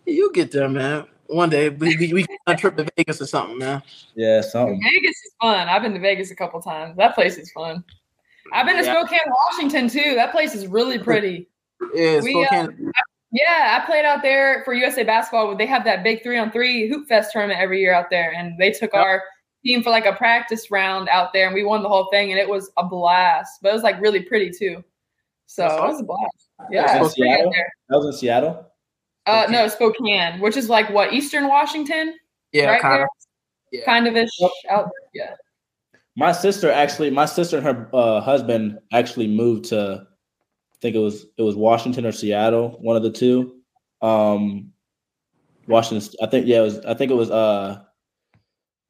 You 0.06 0.30
get 0.32 0.52
there, 0.52 0.68
man. 0.68 1.06
One 1.26 1.50
day 1.50 1.68
we 1.68 1.96
we, 1.96 2.12
we 2.12 2.26
can 2.26 2.56
trip 2.56 2.76
to 2.76 2.86
Vegas 2.96 3.20
or 3.20 3.26
something, 3.26 3.58
man. 3.58 3.82
Yeah, 4.14 4.40
something. 4.40 4.80
Vegas 4.82 5.16
is 5.16 5.32
fun. 5.40 5.68
I've 5.68 5.82
been 5.82 5.92
to 5.94 6.00
Vegas 6.00 6.30
a 6.30 6.36
couple 6.36 6.60
times. 6.62 6.96
That 6.96 7.14
place 7.14 7.36
is 7.36 7.50
fun. 7.52 7.84
I've 8.52 8.66
been 8.66 8.76
to 8.76 8.84
yeah. 8.84 8.94
Spokane, 8.94 9.18
Washington 9.26 9.88
too. 9.88 10.14
That 10.14 10.32
place 10.32 10.54
is 10.54 10.66
really 10.66 10.98
pretty. 10.98 11.48
Yeah, 11.94 12.20
we, 12.20 12.34
uh, 12.44 12.46
Spokane. 12.46 12.88
Uh, 12.88 13.02
yeah, 13.32 13.78
I 13.80 13.86
played 13.86 14.04
out 14.04 14.22
there 14.22 14.62
for 14.64 14.72
USA 14.74 15.04
basketball. 15.04 15.56
They 15.56 15.66
have 15.66 15.84
that 15.84 16.02
big 16.02 16.22
three 16.22 16.38
on 16.38 16.50
three 16.50 16.88
hoop 16.88 17.08
fest 17.08 17.32
tournament 17.32 17.60
every 17.60 17.80
year 17.80 17.94
out 17.94 18.10
there, 18.10 18.32
and 18.34 18.58
they 18.58 18.70
took 18.70 18.92
yep. 18.94 19.02
our 19.02 19.22
team 19.64 19.82
for 19.82 19.90
like 19.90 20.06
a 20.06 20.14
practice 20.14 20.70
round 20.70 21.08
out 21.08 21.32
there, 21.32 21.46
and 21.46 21.54
we 21.54 21.64
won 21.64 21.82
the 21.82 21.88
whole 21.88 22.08
thing, 22.10 22.30
and 22.30 22.40
it 22.40 22.48
was 22.48 22.70
a 22.76 22.84
blast. 22.84 23.60
But 23.62 23.70
it 23.70 23.74
was 23.74 23.82
like 23.82 24.00
really 24.00 24.22
pretty 24.22 24.50
too. 24.50 24.82
So 25.46 25.66
it 25.66 25.88
was 25.88 26.00
a 26.00 26.04
blast. 26.04 26.48
Yeah, 26.70 27.00
was 27.00 27.14
Seattle. 27.14 27.52
That 27.88 27.96
was 27.96 28.06
in 28.06 28.12
Seattle. 28.12 28.66
Uh, 29.26 29.46
no, 29.50 29.68
Spokane, 29.68 30.40
which 30.40 30.56
is 30.56 30.68
like 30.70 30.88
what 30.90 31.12
Eastern 31.12 31.48
Washington. 31.48 32.16
Yeah, 32.52 32.70
right 32.70 32.80
kind 32.80 33.02
of. 33.02 33.08
Yeah. 33.70 33.84
Kind 33.84 34.06
of 34.06 34.16
ish 34.16 34.30
out. 34.70 34.88
Yeah. 35.12 35.34
My 36.16 36.32
sister 36.32 36.70
actually, 36.70 37.10
my 37.10 37.26
sister 37.26 37.58
and 37.58 37.66
her 37.66 37.88
uh, 37.92 38.20
husband 38.20 38.78
actually 38.92 39.26
moved 39.26 39.66
to, 39.66 40.06
I 40.06 40.06
think 40.80 40.96
it 40.96 41.00
was 41.00 41.26
it 41.36 41.42
was 41.42 41.56
Washington 41.56 42.06
or 42.06 42.12
Seattle, 42.12 42.78
one 42.80 42.96
of 42.96 43.02
the 43.02 43.10
two. 43.10 43.56
Um, 44.02 44.72
Washington, 45.66 46.08
I 46.22 46.26
think 46.26 46.46
yeah, 46.46 46.58
it 46.58 46.62
was 46.62 46.78
I 46.84 46.94
think 46.94 47.10
it 47.10 47.16
was 47.16 47.30
uh 47.30 47.82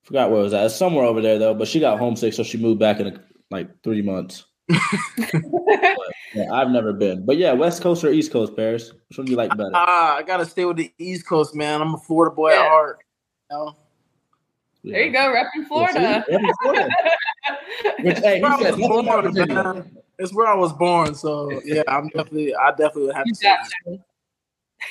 Forgot 0.09 0.31
where 0.31 0.41
it 0.41 0.45
was 0.45 0.55
at. 0.55 0.65
It's 0.65 0.75
somewhere 0.75 1.05
over 1.05 1.21
there 1.21 1.39
though. 1.39 1.53
But 1.53 1.69
she 1.69 1.81
got 1.81 1.99
homesick, 1.99 2.33
so 2.33 2.43
she 2.43 2.57
moved 2.57 2.81
back 2.81 2.99
in 2.99 3.09
a, 3.09 3.21
like 3.51 3.69
three 3.83 4.01
months. 4.01 4.47
but, 4.69 4.79
yeah, 6.35 6.51
I've 6.51 6.71
never 6.71 6.95
been, 6.95 7.27
but 7.27 7.37
yeah, 7.37 7.53
West 7.53 7.83
Coast 7.83 8.03
or 8.05 8.11
East 8.11 8.33
Coast, 8.33 8.57
Perris. 8.57 8.91
Which 9.09 9.19
one 9.19 9.27
do 9.27 9.33
you 9.33 9.37
like 9.37 9.51
better? 9.51 9.71
Ah, 9.75 10.17
I 10.17 10.23
gotta 10.23 10.47
stay 10.47 10.65
with 10.65 10.79
the 10.79 10.91
East 10.99 11.27
Coast, 11.27 11.55
man. 11.55 11.83
I'm 11.83 11.93
a 11.93 11.99
Florida 11.99 12.35
boy 12.35 12.53
yeah. 12.53 12.61
at 12.61 12.69
heart. 12.69 12.99
You 13.51 13.57
know? 13.57 13.77
yeah. 14.83 14.93
There 14.93 15.05
you 15.05 15.13
go, 15.13 15.19
repping 15.19 15.69
Florida. 15.69 16.25
Yeah, 16.27 16.39
Florida. 16.63 16.89
Which, 18.01 18.19
hey, 18.21 18.41
he 18.41 18.63
said, 18.63 18.77
born, 18.79 20.01
it's 20.19 20.35
where 20.35 20.47
I 20.47 20.55
was 20.55 20.73
born, 20.73 21.15
so 21.15 21.61
yeah, 21.65 21.83
I'm 21.89 22.09
definitely, 22.09 22.55
I 22.55 22.71
definitely 22.71 23.07
would 23.07 23.15
have 23.15 23.27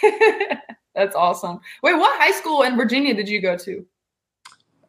to. 0.01 0.57
That's 0.95 1.15
awesome. 1.15 1.59
Wait, 1.83 1.93
what 1.95 2.19
high 2.19 2.31
school 2.31 2.63
in 2.63 2.75
Virginia 2.75 3.13
did 3.13 3.29
you 3.29 3.41
go 3.41 3.57
to? 3.57 3.85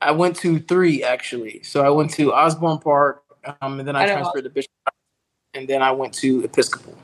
I 0.01 0.13
went 0.13 0.37
to 0.37 0.61
three 0.61 1.03
actually. 1.03 1.63
So 1.63 1.85
I 1.85 1.91
went 1.91 2.11
to 2.13 2.33
Osbourn 2.33 2.79
Park, 2.79 3.25
um, 3.61 3.79
and 3.79 3.87
then 3.87 3.97
I, 3.97 4.05
I 4.05 4.07
transferred 4.07 4.43
to 4.43 4.51
Bishop, 4.51 4.71
and 5.55 5.69
then 5.69 5.83
I 5.83 5.91
went 5.91 6.15
to 6.15 6.45
Episcopal. 6.45 6.97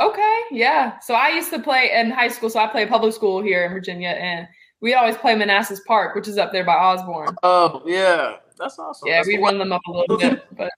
Okay, 0.00 0.40
yeah. 0.50 0.98
So 0.98 1.14
I 1.14 1.28
used 1.28 1.50
to 1.50 1.58
play 1.58 1.90
in 1.94 2.10
high 2.10 2.28
school. 2.28 2.50
So 2.50 2.60
I 2.60 2.66
played 2.66 2.88
public 2.88 3.14
school 3.14 3.40
here 3.40 3.64
in 3.64 3.72
Virginia, 3.72 4.10
and 4.10 4.46
we 4.80 4.94
always 4.94 5.16
play 5.16 5.34
Manassas 5.34 5.80
Park, 5.86 6.14
which 6.14 6.28
is 6.28 6.36
up 6.36 6.52
there 6.52 6.64
by 6.64 6.74
Osbourn. 6.74 7.34
Oh 7.42 7.82
yeah, 7.86 8.36
that's 8.58 8.78
awesome. 8.78 9.08
Yeah, 9.08 9.18
that's 9.18 9.28
we 9.28 9.36
cool. 9.36 9.46
run 9.46 9.58
them 9.58 9.72
up 9.72 9.82
a 9.86 9.90
little 9.90 10.18
bit, 10.18 10.44
but 10.56 10.70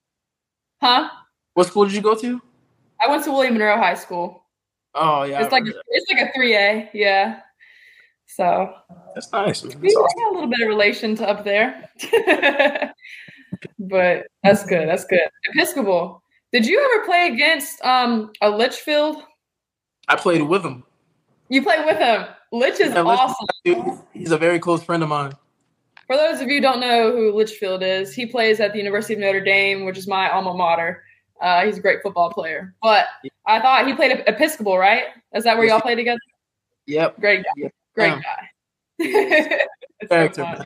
huh? 0.80 1.08
What 1.58 1.66
school 1.66 1.86
did 1.86 1.94
you 1.94 2.02
go 2.02 2.14
to? 2.14 2.40
I 3.04 3.08
went 3.08 3.24
to 3.24 3.32
William 3.32 3.54
Monroe 3.54 3.78
High 3.78 3.94
School. 3.94 4.44
Oh 4.94 5.24
yeah, 5.24 5.42
it's 5.42 5.50
like 5.50 5.64
it's 5.66 6.06
like 6.08 6.28
a 6.28 6.32
three 6.32 6.54
A. 6.54 6.88
Yeah. 6.94 7.40
So 8.26 8.72
that's 9.12 9.32
nice. 9.32 9.62
That's 9.62 9.74
we 9.74 9.88
awesome. 9.88 10.18
got 10.20 10.30
a 10.30 10.34
little 10.34 10.48
bit 10.48 10.60
of 10.60 10.68
relation 10.68 11.16
to 11.16 11.28
up 11.28 11.42
there, 11.42 11.90
but 13.80 14.28
that's 14.44 14.64
good. 14.66 14.88
That's 14.88 15.04
good. 15.04 15.28
Episcopal. 15.52 16.22
Did 16.52 16.64
you 16.64 16.80
ever 16.80 17.04
play 17.04 17.26
against 17.32 17.84
um, 17.84 18.30
a 18.40 18.48
Litchfield? 18.48 19.24
I 20.06 20.14
played 20.14 20.42
with 20.42 20.64
him. 20.64 20.84
You 21.48 21.64
played 21.64 21.84
with 21.86 21.98
him. 21.98 22.24
Litch 22.54 22.78
is 22.78 22.92
yeah, 22.92 23.02
awesome. 23.02 24.04
He's 24.14 24.30
a 24.30 24.38
very 24.38 24.60
close 24.60 24.84
friend 24.84 25.02
of 25.02 25.08
mine. 25.08 25.32
For 26.06 26.16
those 26.16 26.40
of 26.40 26.46
you 26.46 26.54
who 26.54 26.60
don't 26.60 26.78
know 26.78 27.10
who 27.10 27.34
Litchfield 27.34 27.82
is, 27.82 28.14
he 28.14 28.26
plays 28.26 28.60
at 28.60 28.70
the 28.70 28.78
University 28.78 29.14
of 29.14 29.18
Notre 29.18 29.42
Dame, 29.42 29.84
which 29.84 29.98
is 29.98 30.06
my 30.06 30.30
alma 30.30 30.54
mater. 30.54 31.02
Uh, 31.40 31.64
he's 31.64 31.78
a 31.78 31.80
great 31.80 32.02
football 32.02 32.30
player. 32.30 32.74
But 32.82 33.06
I 33.46 33.60
thought 33.60 33.86
he 33.86 33.94
played 33.94 34.24
Episcopal, 34.26 34.78
right? 34.78 35.04
Is 35.34 35.44
that 35.44 35.56
where 35.56 35.66
y'all 35.66 35.80
play 35.80 35.94
together? 35.94 36.20
Yep. 36.86 37.20
Great 37.20 37.44
guy. 37.44 37.50
Yep. 37.56 37.72
Great 37.94 38.12
um, 38.12 38.22
guy. 38.22 39.58
That's 40.08 40.36
so 40.36 40.44
fun. 40.44 40.64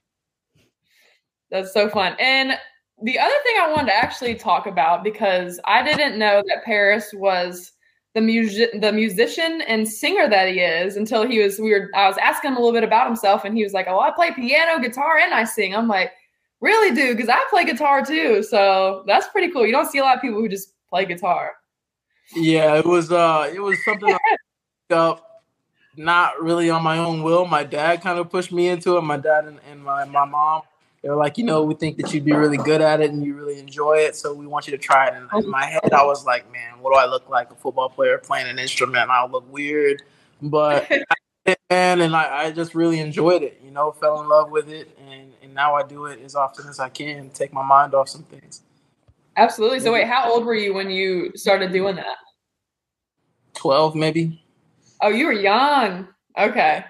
That's 1.51 1.73
so 1.73 1.89
fun. 1.91 2.17
And 2.19 2.59
the 3.03 3.19
other 3.19 3.35
thing 3.43 3.57
I 3.61 3.71
wanted 3.71 3.89
to 3.89 3.95
actually 3.95 4.35
talk 4.35 4.67
about 4.67 5.05
because 5.05 5.61
I 5.65 5.83
didn't 5.83 6.19
know 6.19 6.43
that 6.47 6.65
Perris 6.65 7.13
was 7.13 7.73
the 8.15 8.21
music 8.21 8.81
the 8.81 8.93
musician 8.93 9.63
and 9.63 9.89
singer 9.89 10.29
that 10.29 10.49
he 10.49 10.61
is 10.61 10.97
until 10.97 11.27
he 11.27 11.43
was 11.43 11.59
we 11.59 11.71
were 11.71 11.91
I 11.95 12.07
was 12.07 12.19
asking 12.19 12.53
him 12.53 12.57
a 12.59 12.61
little 12.61 12.75
bit 12.75 12.85
about 12.85 13.07
himself 13.07 13.45
and 13.45 13.57
he 13.57 13.65
was 13.65 13.73
like, 13.73 13.87
Oh, 13.89 13.99
I 13.99 14.11
play 14.11 14.33
piano, 14.33 14.81
guitar, 14.81 15.19
and 15.19 15.35
I 15.35 15.45
sing. 15.45 15.75
I'm 15.75 15.89
like, 15.89 16.13
really, 16.63 16.95
do, 16.95 17.15
Because 17.15 17.29
I 17.29 17.45
play 17.51 17.65
guitar 17.65 18.05
too. 18.05 18.43
So 18.43 19.05
that's 19.07 19.29
pretty 19.29 19.53
cool. 19.53 19.67
You 19.67 19.73
don't 19.73 19.91
see 19.91 19.99
a 19.99 20.03
lot 20.03 20.17
of 20.17 20.23
people 20.23 20.41
who 20.41 20.49
just 20.49 20.73
play 20.89 21.05
guitar. 21.05 21.53
Yeah, 22.35 22.77
it 22.77 22.87
was 22.87 23.13
uh 23.13 23.51
it 23.53 23.61
was 23.61 23.77
something 23.85 24.09
I 24.09 24.19
picked 24.89 24.93
up 24.93 25.33
not 25.97 26.43
really 26.43 26.71
on 26.71 26.83
my 26.83 26.99
own 26.99 27.23
will. 27.23 27.47
My 27.47 27.65
dad 27.65 28.01
kind 28.01 28.19
of 28.19 28.31
pushed 28.31 28.53
me 28.53 28.69
into 28.69 28.97
it. 28.97 29.03
My 29.03 29.17
dad 29.17 29.45
and, 29.45 29.59
and 29.71 29.85
my, 29.85 30.05
my 30.05 30.25
mom. 30.25 30.63
They 31.03 31.09
were 31.09 31.17
like, 31.17 31.37
you 31.37 31.45
know, 31.45 31.65
we 31.65 31.75
think 31.75 31.97
that 31.97 32.15
you'd 32.15 32.25
be 32.25 32.33
really 32.33 32.57
good 32.57 32.81
at 32.81 33.01
it 33.01 33.11
and 33.11 33.25
you 33.25 33.35
really 33.35 33.59
enjoy 33.59 33.95
it, 33.95 34.15
so 34.15 34.33
we 34.33 34.47
want 34.47 34.69
you 34.69 34.71
to 34.71 34.79
try 34.79 35.09
it. 35.09 35.15
And 35.15 35.45
in 35.45 35.51
my 35.51 35.65
head, 35.65 35.93
I 35.93 36.05
was 36.05 36.25
like, 36.25 36.51
man, 36.53 36.81
what 36.81 36.95
do 36.95 36.99
I 36.99 37.07
look 37.07 37.29
like? 37.29 37.51
A 37.51 37.57
football 37.57 37.89
player 37.89 38.19
playing 38.19 38.47
an 38.47 38.61
instrument? 38.61 39.11
I'll 39.11 39.29
look 39.29 39.53
weird. 39.53 40.05
But 40.41 40.89
man, 41.71 42.01
and 42.01 42.15
I, 42.15 42.45
I 42.45 42.51
just 42.53 42.77
really 42.77 43.01
enjoyed 43.01 43.43
it. 43.43 43.61
You 43.65 43.73
know, 43.73 43.91
fell 43.91 44.21
in 44.23 44.29
love 44.29 44.53
with 44.53 44.69
it, 44.69 44.97
and 45.53 45.57
now 45.57 45.75
I 45.75 45.83
do 45.83 46.07
it 46.07 46.19
as 46.25 46.35
often 46.35 46.67
as 46.67 46.81
I 46.81 46.89
can, 46.89 47.29
take 47.29 47.53
my 47.53 47.63
mind 47.63 47.93
off 47.95 48.09
some 48.09 48.23
things. 48.23 48.63
Absolutely. 49.37 49.81
So 49.81 49.93
wait, 49.93 50.07
how 50.07 50.33
old 50.33 50.47
were 50.47 50.55
you 50.55 50.73
when 50.73 50.91
you 50.91 51.31
started 51.35 51.73
doing 51.73 51.97
that? 51.97 52.17
Twelve, 53.53 53.95
maybe. 53.95 54.43
Oh, 55.03 55.11
you 55.11 55.27
were 55.27 55.33
young. 55.33 56.09
Okay. 56.39 56.83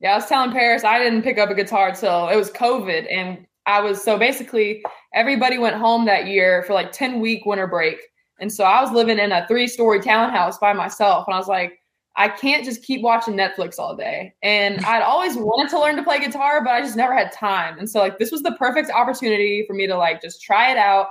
Yeah, 0.00 0.12
I 0.12 0.16
was 0.16 0.26
telling 0.26 0.50
Perris 0.50 0.82
I 0.82 0.98
didn't 0.98 1.22
pick 1.22 1.38
up 1.38 1.50
a 1.50 1.54
guitar 1.54 1.92
till 1.94 2.28
it 2.28 2.34
was 2.34 2.50
COVID, 2.50 3.06
and 3.08 3.46
I 3.66 3.80
was 3.80 4.02
so 4.02 4.18
basically 4.18 4.82
everybody 5.14 5.58
went 5.58 5.76
home 5.76 6.04
that 6.06 6.26
year 6.26 6.64
for 6.64 6.74
like 6.74 6.90
ten 6.90 7.20
week 7.20 7.46
winter 7.46 7.68
break, 7.68 7.98
and 8.40 8.52
so 8.52 8.64
I 8.64 8.82
was 8.82 8.90
living 8.90 9.20
in 9.20 9.30
a 9.30 9.46
three 9.46 9.68
story 9.68 10.00
townhouse 10.00 10.58
by 10.58 10.72
myself, 10.72 11.28
and 11.28 11.34
I 11.34 11.38
was 11.38 11.48
like, 11.48 11.78
I 12.16 12.28
can't 12.28 12.64
just 12.64 12.82
keep 12.82 13.02
watching 13.02 13.34
Netflix 13.34 13.78
all 13.78 13.96
day. 13.96 14.34
And 14.42 14.80
I'd 14.84 15.02
always 15.02 15.36
wanted 15.36 15.70
to 15.70 15.80
learn 15.80 15.96
to 15.96 16.02
play 16.02 16.20
guitar, 16.20 16.62
but 16.62 16.70
I 16.70 16.80
just 16.80 16.96
never 16.96 17.14
had 17.14 17.32
time. 17.32 17.78
And 17.78 17.88
so 17.88 18.00
like 18.00 18.18
this 18.18 18.30
was 18.30 18.42
the 18.42 18.52
perfect 18.52 18.90
opportunity 18.90 19.64
for 19.66 19.74
me 19.74 19.86
to 19.86 19.96
like 19.96 20.20
just 20.20 20.42
try 20.42 20.70
it 20.70 20.76
out 20.76 21.08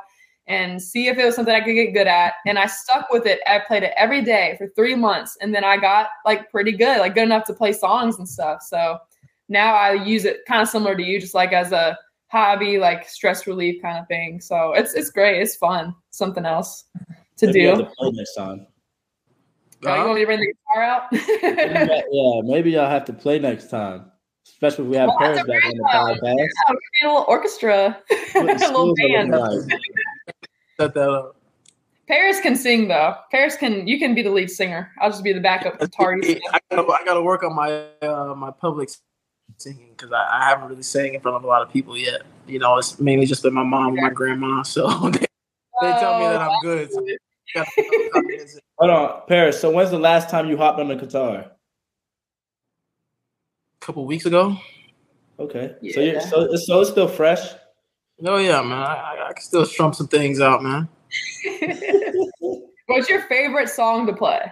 and 0.47 0.81
see 0.81 1.07
if 1.07 1.17
it 1.17 1.25
was 1.25 1.35
something 1.35 1.53
I 1.53 1.61
could 1.61 1.73
get 1.73 1.93
good 1.93 2.07
at. 2.07 2.33
And 2.45 2.57
I 2.57 2.65
stuck 2.65 3.11
with 3.11 3.27
it. 3.27 3.39
I 3.47 3.59
played 3.59 3.83
it 3.83 3.93
every 3.95 4.23
day 4.23 4.55
for 4.57 4.67
three 4.69 4.95
months. 4.95 5.37
And 5.41 5.53
then 5.53 5.63
I 5.63 5.77
got 5.77 6.07
like 6.25 6.49
pretty 6.51 6.71
good, 6.71 6.99
like 6.99 7.13
good 7.13 7.23
enough 7.23 7.45
to 7.45 7.53
play 7.53 7.71
songs 7.71 8.17
and 8.17 8.27
stuff. 8.27 8.63
So 8.63 8.97
now 9.47 9.75
I 9.75 9.93
use 9.93 10.25
it 10.25 10.39
kind 10.47 10.61
of 10.61 10.67
similar 10.67 10.95
to 10.95 11.03
you, 11.03 11.19
just 11.19 11.35
like 11.35 11.53
as 11.53 11.71
a 11.71 11.97
hobby, 12.27 12.79
like 12.79 13.07
stress 13.07 13.45
relief 13.45 13.81
kind 13.81 13.99
of 13.99 14.07
thing. 14.07 14.41
So 14.41 14.73
it's 14.73 14.95
it's 14.95 15.11
great. 15.11 15.39
It's 15.41 15.55
fun. 15.55 15.93
Something 16.09 16.45
else 16.45 16.85
to 17.37 17.47
you 17.47 17.53
do. 17.53 17.67
have 17.67 17.77
to 17.79 17.85
play 17.85 18.11
next 18.11 18.35
time. 19.81 19.99
Oh, 20.01 20.01
you 20.01 20.05
want 20.05 20.15
me 20.15 20.21
to 20.21 20.25
bring 20.25 20.39
the 20.39 20.53
guitar 20.53 20.83
out? 20.83 21.03
yeah, 21.11 22.01
yeah, 22.11 22.41
maybe 22.43 22.77
I'll 22.77 22.89
have 22.89 23.05
to 23.05 23.13
play 23.13 23.39
next 23.39 23.69
time. 23.69 24.11
Especially 24.47 24.85
if 24.85 24.89
we 24.91 24.97
have 24.97 25.07
Well, 25.09 25.17
Perris 25.19 25.37
back 25.37 25.45
great 25.45 25.63
on 25.65 25.77
the 25.77 25.83
one. 25.83 25.91
podcast. 25.91 26.21
Yeah, 26.23 26.33
we 26.69 26.75
need 27.01 27.05
a 27.05 27.07
little 27.07 27.25
orchestra, 27.27 27.97
a 28.35 28.39
little 28.43 28.95
band. 28.95 29.31
looking. 29.31 29.69
Set 30.79 30.93
that 30.93 31.09
up. 31.09 31.35
Perris 32.09 32.41
can 32.41 32.55
sing 32.55 32.87
though. 32.87 33.15
Perris 33.31 33.55
can. 33.55 33.87
You 33.87 33.99
can 33.99 34.15
be 34.15 34.23
the 34.23 34.31
lead 34.31 34.49
singer. 34.49 34.91
I'll 34.99 35.11
just 35.11 35.23
be 35.23 35.31
the 35.31 35.39
backup 35.41 35.79
guitar. 35.79 36.15
I 36.15 36.59
gotta, 36.71 36.91
I 36.91 37.05
gotta 37.05 37.21
work 37.21 37.43
on 37.43 37.53
my 37.55 37.83
uh, 38.01 38.33
my 38.35 38.49
public 38.49 38.89
singing 39.57 39.89
because 39.95 40.11
I, 40.11 40.27
I 40.39 40.49
haven't 40.49 40.69
really 40.69 40.81
sang 40.83 41.13
in 41.13 41.21
front 41.21 41.37
of 41.37 41.43
a 41.43 41.47
lot 41.47 41.61
of 41.61 41.71
people 41.71 41.95
yet. 41.95 42.23
You 42.47 42.57
know, 42.57 42.77
it's 42.79 42.99
mainly 42.99 43.27
just 43.27 43.43
been 43.43 43.53
my 43.53 43.63
mom 43.63 43.93
and 43.93 44.01
my 44.01 44.09
grandma. 44.09 44.63
So 44.63 44.87
they, 45.11 45.19
they 45.81 45.91
tell 45.99 46.17
me 46.19 46.25
that 46.25 46.41
I'm 46.41 46.59
good. 46.63 46.91
So 46.91 46.97
I 46.99 47.01
gotta- 47.01 47.17
Hold 47.55 48.91
on, 48.91 49.21
Perris. 49.27 49.59
So 49.59 49.71
when's 49.71 49.91
the 49.91 49.99
last 49.99 50.29
time 50.29 50.47
you 50.47 50.57
hopped 50.57 50.79
on 50.79 50.87
the 50.87 50.95
guitar? 50.95 51.51
a 53.81 53.85
couple 53.85 54.05
weeks 54.05 54.25
ago. 54.25 54.57
Okay, 55.39 55.75
so 55.91 56.01
you're, 56.01 56.19
so 56.19 56.41
it's 56.51 56.67
so 56.67 56.81
it's 56.81 56.89
still 56.89 57.07
fresh. 57.07 57.53
Oh 58.25 58.37
yeah, 58.37 58.61
man. 58.61 58.73
I, 58.73 58.93
I, 58.93 59.27
I 59.29 59.33
can 59.33 59.41
still 59.41 59.65
strum 59.65 59.93
some 59.93 60.07
things 60.07 60.41
out, 60.41 60.61
man. 60.61 60.89
What's 62.87 63.09
your 63.09 63.21
favorite 63.23 63.69
song 63.69 64.05
to 64.07 64.13
play? 64.13 64.51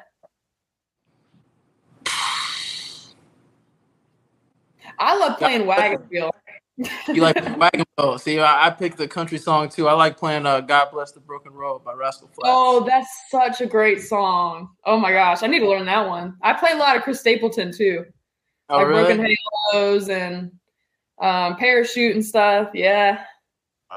I 4.99 5.15
love 5.17 5.37
playing 5.37 5.65
Wagon 5.65 6.07
Wheel. 6.09 6.31
You 6.77 7.21
like 7.21 7.35
wagon 7.57 7.85
wheel? 7.97 8.19
See, 8.19 8.39
I, 8.39 8.67
I 8.67 8.69
picked 8.69 8.97
the 8.97 9.07
country 9.07 9.39
song 9.39 9.67
too. 9.69 9.87
I 9.87 9.93
like 9.93 10.15
playing 10.17 10.45
uh, 10.45 10.61
"God 10.61 10.89
Bless 10.91 11.11
the 11.11 11.19
Broken 11.19 11.51
Road" 11.53 11.83
by 11.83 11.93
Rascal 11.93 12.27
Flatts. 12.27 12.41
Oh, 12.45 12.85
that's 12.85 13.09
such 13.31 13.61
a 13.61 13.65
great 13.65 14.01
song. 14.01 14.69
Oh 14.85 14.99
my 14.99 15.11
gosh, 15.11 15.41
I 15.41 15.47
need 15.47 15.59
to 15.59 15.69
learn 15.69 15.85
that 15.87 16.07
one. 16.07 16.35
I 16.43 16.53
play 16.53 16.69
a 16.73 16.77
lot 16.77 16.95
of 16.95 17.01
Chris 17.01 17.19
Stapleton 17.19 17.71
too, 17.75 18.05
Oh, 18.69 18.77
like 18.77 18.87
really? 18.87 19.15
Broken 19.15 19.35
Halos 19.71 20.09
and 20.09 20.51
um, 21.19 21.55
Parachute 21.57 22.13
and 22.15 22.23
stuff. 22.23 22.69
Yeah, 22.75 23.23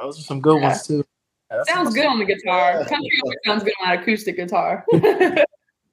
Those 0.00 0.18
are 0.18 0.22
some 0.22 0.40
good 0.40 0.62
ones 0.62 0.86
too. 0.86 1.04
Yeah, 1.50 1.62
sounds 1.64 1.88
awesome. 1.88 1.94
good 1.94 2.06
on 2.06 2.18
the 2.18 2.24
guitar. 2.24 2.84
Country 2.86 3.10
sounds 3.44 3.62
good 3.64 3.74
on 3.84 3.92
an 3.92 3.98
acoustic 4.00 4.36
guitar. 4.36 4.86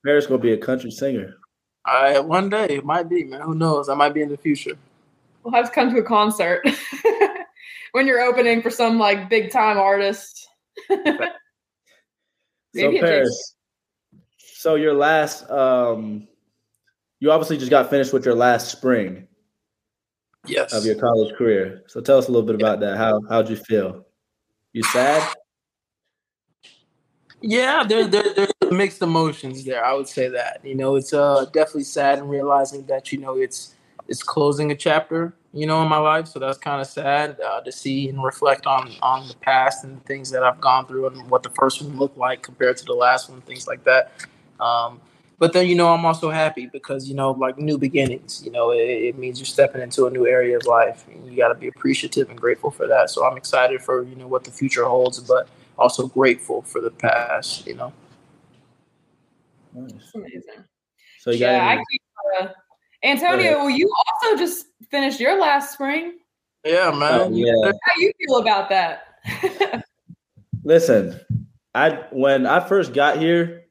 Perris 0.06 0.26
gonna 0.28 0.38
be 0.38 0.54
a 0.54 0.58
country 0.58 0.92
singer. 0.92 1.34
All 1.86 2.02
right, 2.02 2.24
one 2.24 2.50
day 2.50 2.68
it 2.70 2.86
might 2.86 3.10
be, 3.10 3.26
man. 3.26 3.42
Who 3.42 3.56
knows? 3.56 3.90
I 3.90 3.94
might 3.96 4.14
be 4.14 4.22
in 4.22 4.30
the 4.30 4.38
future. 4.38 4.78
We'll 5.48 5.56
have 5.56 5.70
to 5.70 5.72
come 5.74 5.94
to 5.94 6.02
a 6.02 6.04
concert 6.04 6.62
when 7.94 8.06
you're 8.06 8.20
opening 8.20 8.62
for 8.62 8.70
some 8.70 9.00
like 9.00 9.30
big 9.30 9.50
time 9.50 9.78
artist. 9.78 10.46
So 12.76 12.92
Maybe 12.92 12.98
it 12.98 13.04
Perris, 13.06 13.56
so 14.38 14.76
your 14.76 14.94
last, 14.94 15.50
um, 15.50 16.28
you 17.22 17.32
obviously 17.32 17.58
just 17.58 17.72
got 17.72 17.90
finished 17.90 18.12
with 18.12 18.26
your 18.26 18.36
last 18.36 18.70
spring 18.70 19.26
Yes. 20.46 20.74
of 20.74 20.86
your 20.86 20.96
college 20.96 21.34
career. 21.38 21.84
So 21.88 22.02
tell 22.02 22.18
us 22.18 22.28
a 22.28 22.32
little 22.32 22.46
bit 22.46 22.56
about 22.56 22.82
that. 22.82 22.98
How 22.98 23.22
how'd 23.30 23.50
you 23.50 23.56
feel? 23.56 24.06
You 24.74 24.84
sad? 24.84 25.34
Yeah, 27.42 27.86
there, 27.88 28.06
there, 28.06 28.34
there's 28.36 28.52
mixed 28.70 29.02
emotions 29.02 29.64
there. 29.64 29.84
I 29.84 29.94
would 29.94 30.10
say 30.10 30.28
that. 30.28 30.60
You 30.64 30.76
know, 30.76 30.98
it's 30.98 31.14
uh 31.14 31.46
definitely 31.46 31.86
sad 31.86 32.20
and 32.20 32.30
realizing 32.30 32.86
that 32.88 33.14
you 33.14 33.18
know 33.18 33.38
it's 33.38 33.74
it's 34.08 34.24
closing 34.24 34.72
a 34.72 34.76
chapter. 34.76 35.34
You 35.54 35.66
know, 35.66 35.82
in 35.82 35.88
my 35.88 35.98
life, 35.98 36.28
so 36.28 36.38
that's 36.40 36.58
kind 36.58 36.80
of 36.82 36.86
sad 36.88 37.40
uh, 37.42 37.62
to 37.62 37.72
see 37.72 38.10
and 38.10 38.24
reflect 38.24 38.68
on 38.68 38.92
on 39.02 39.28
the 39.28 39.36
past 39.36 39.84
and 39.84 40.04
things 40.06 40.30
that 40.32 40.44
I've 40.44 40.62
gone 40.62 40.86
through 40.86 41.08
and 41.08 41.30
what 41.32 41.42
the 41.42 41.50
first 41.52 41.82
one 41.82 41.98
looked 41.98 42.18
like 42.18 42.44
compared 42.44 42.78
to 42.78 42.86
the 42.86 42.94
last 42.94 43.30
one, 43.30 43.42
things 43.42 43.66
like 43.66 43.84
that. 43.86 44.12
Um, 44.60 45.02
but 45.40 45.54
then 45.54 45.68
you 45.68 45.76
know, 45.76 45.88
I'm 45.94 46.06
also 46.06 46.30
happy 46.30 46.68
because 46.72 47.08
you 47.10 47.16
know, 47.16 47.32
like 47.32 47.58
new 47.58 47.78
beginnings. 47.78 48.44
You 48.44 48.52
know, 48.52 48.72
it, 48.72 48.78
it 48.80 49.18
means 49.18 49.40
you're 49.40 49.46
stepping 49.46 49.82
into 49.82 50.06
a 50.06 50.12
new 50.12 50.28
area 50.28 50.58
of 50.58 50.66
life, 50.66 51.06
and 51.08 51.26
you 51.26 51.36
got 51.38 51.48
to 51.50 51.56
be 51.56 51.68
appreciative 51.70 52.30
and 52.30 52.40
grateful 52.40 52.70
for 52.70 52.86
that. 52.88 53.10
So 53.10 53.26
I'm 53.26 53.38
excited 53.38 53.82
for 53.82 54.04
you 54.04 54.16
know 54.16 54.28
what 54.28 54.44
the 54.44 54.52
future 54.52 54.86
holds, 54.86 55.20
but 55.20 55.48
also 55.78 56.08
grateful 56.08 56.62
for 56.64 56.82
the 56.82 56.92
past. 56.92 57.66
You 57.66 57.76
know. 57.76 57.94
Nice. 59.74 59.92
It's 59.96 60.16
amazing. 60.16 60.66
So 61.20 61.32
you 61.32 61.40
got 61.40 61.52
yeah, 61.52 61.68
I 61.68 61.72
any- 61.74 61.84
keep, 61.92 62.02
uh, 62.42 62.48
Antonio, 63.04 63.40
ahead. 63.40 63.58
well, 63.58 63.70
you 63.70 63.94
also 64.08 64.38
just 64.38 64.68
finished 64.90 65.20
your 65.20 65.40
last 65.40 65.74
spring. 65.74 66.18
Yeah, 66.66 66.92
man. 66.92 67.22
Oh, 67.22 67.30
yeah. 67.32 67.72
How 67.84 67.92
you 68.00 68.12
feel 68.20 68.38
about 68.38 68.70
that? 68.70 69.04
Listen, 70.64 71.20
I 71.76 72.06
when 72.12 72.46
I 72.46 72.60
first 72.60 72.94
got 72.94 73.20
here, 73.20 73.66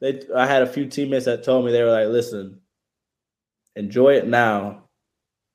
they 0.00 0.22
I 0.34 0.46
had 0.46 0.62
a 0.62 0.66
few 0.66 0.86
teammates 0.86 1.26
that 1.26 1.44
told 1.44 1.64
me 1.64 1.72
they 1.72 1.82
were 1.82 1.90
like, 1.90 2.08
"Listen, 2.08 2.60
enjoy 3.76 4.14
it 4.14 4.26
now, 4.26 4.88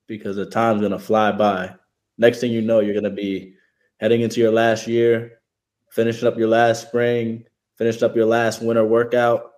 because 0.06 0.36
the 0.36 0.46
time's 0.46 0.80
gonna 0.80 0.98
fly 0.98 1.32
by. 1.32 1.74
Next 2.18 2.40
thing 2.40 2.52
you 2.52 2.62
know, 2.62 2.80
you're 2.80 2.94
gonna 2.94 3.10
be 3.10 3.54
heading 3.98 4.20
into 4.20 4.40
your 4.40 4.52
last 4.52 4.86
year, 4.86 5.40
finishing 5.90 6.28
up 6.28 6.38
your 6.38 6.48
last 6.48 6.88
spring, 6.88 7.44
finished 7.76 8.02
up 8.02 8.16
your 8.16 8.26
last 8.26 8.62
winter 8.62 8.84
workout, 8.84 9.52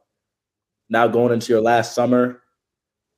now 0.89 1.07
going 1.07 1.33
into 1.33 1.53
your 1.53 1.61
last 1.61 1.95
summer. 1.95 2.43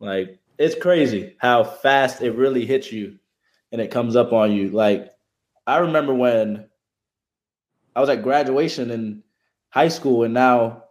Like 0.00 0.38
it's 0.58 0.74
crazy 0.74 1.36
how 1.38 1.64
fast 1.64 2.22
it 2.22 2.32
really 2.32 2.66
hits 2.66 2.92
you, 2.92 3.18
and 3.72 3.80
it 3.80 3.90
comes 3.90 4.16
up 4.16 4.32
on 4.32 4.52
you. 4.52 4.70
Like 4.70 5.10
I 5.66 5.78
remember 5.78 6.14
when." 6.14 6.68
I 7.98 8.00
was 8.00 8.10
at 8.10 8.22
graduation 8.22 8.92
in 8.92 9.24
high 9.70 9.88
school 9.88 10.22
and 10.22 10.32
now 10.32 10.84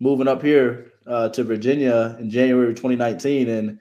moving 0.00 0.28
up 0.28 0.42
here 0.42 0.92
uh, 1.06 1.28
to 1.28 1.44
Virginia 1.44 2.16
in 2.18 2.30
January 2.30 2.72
2019 2.74 3.50
and 3.50 3.78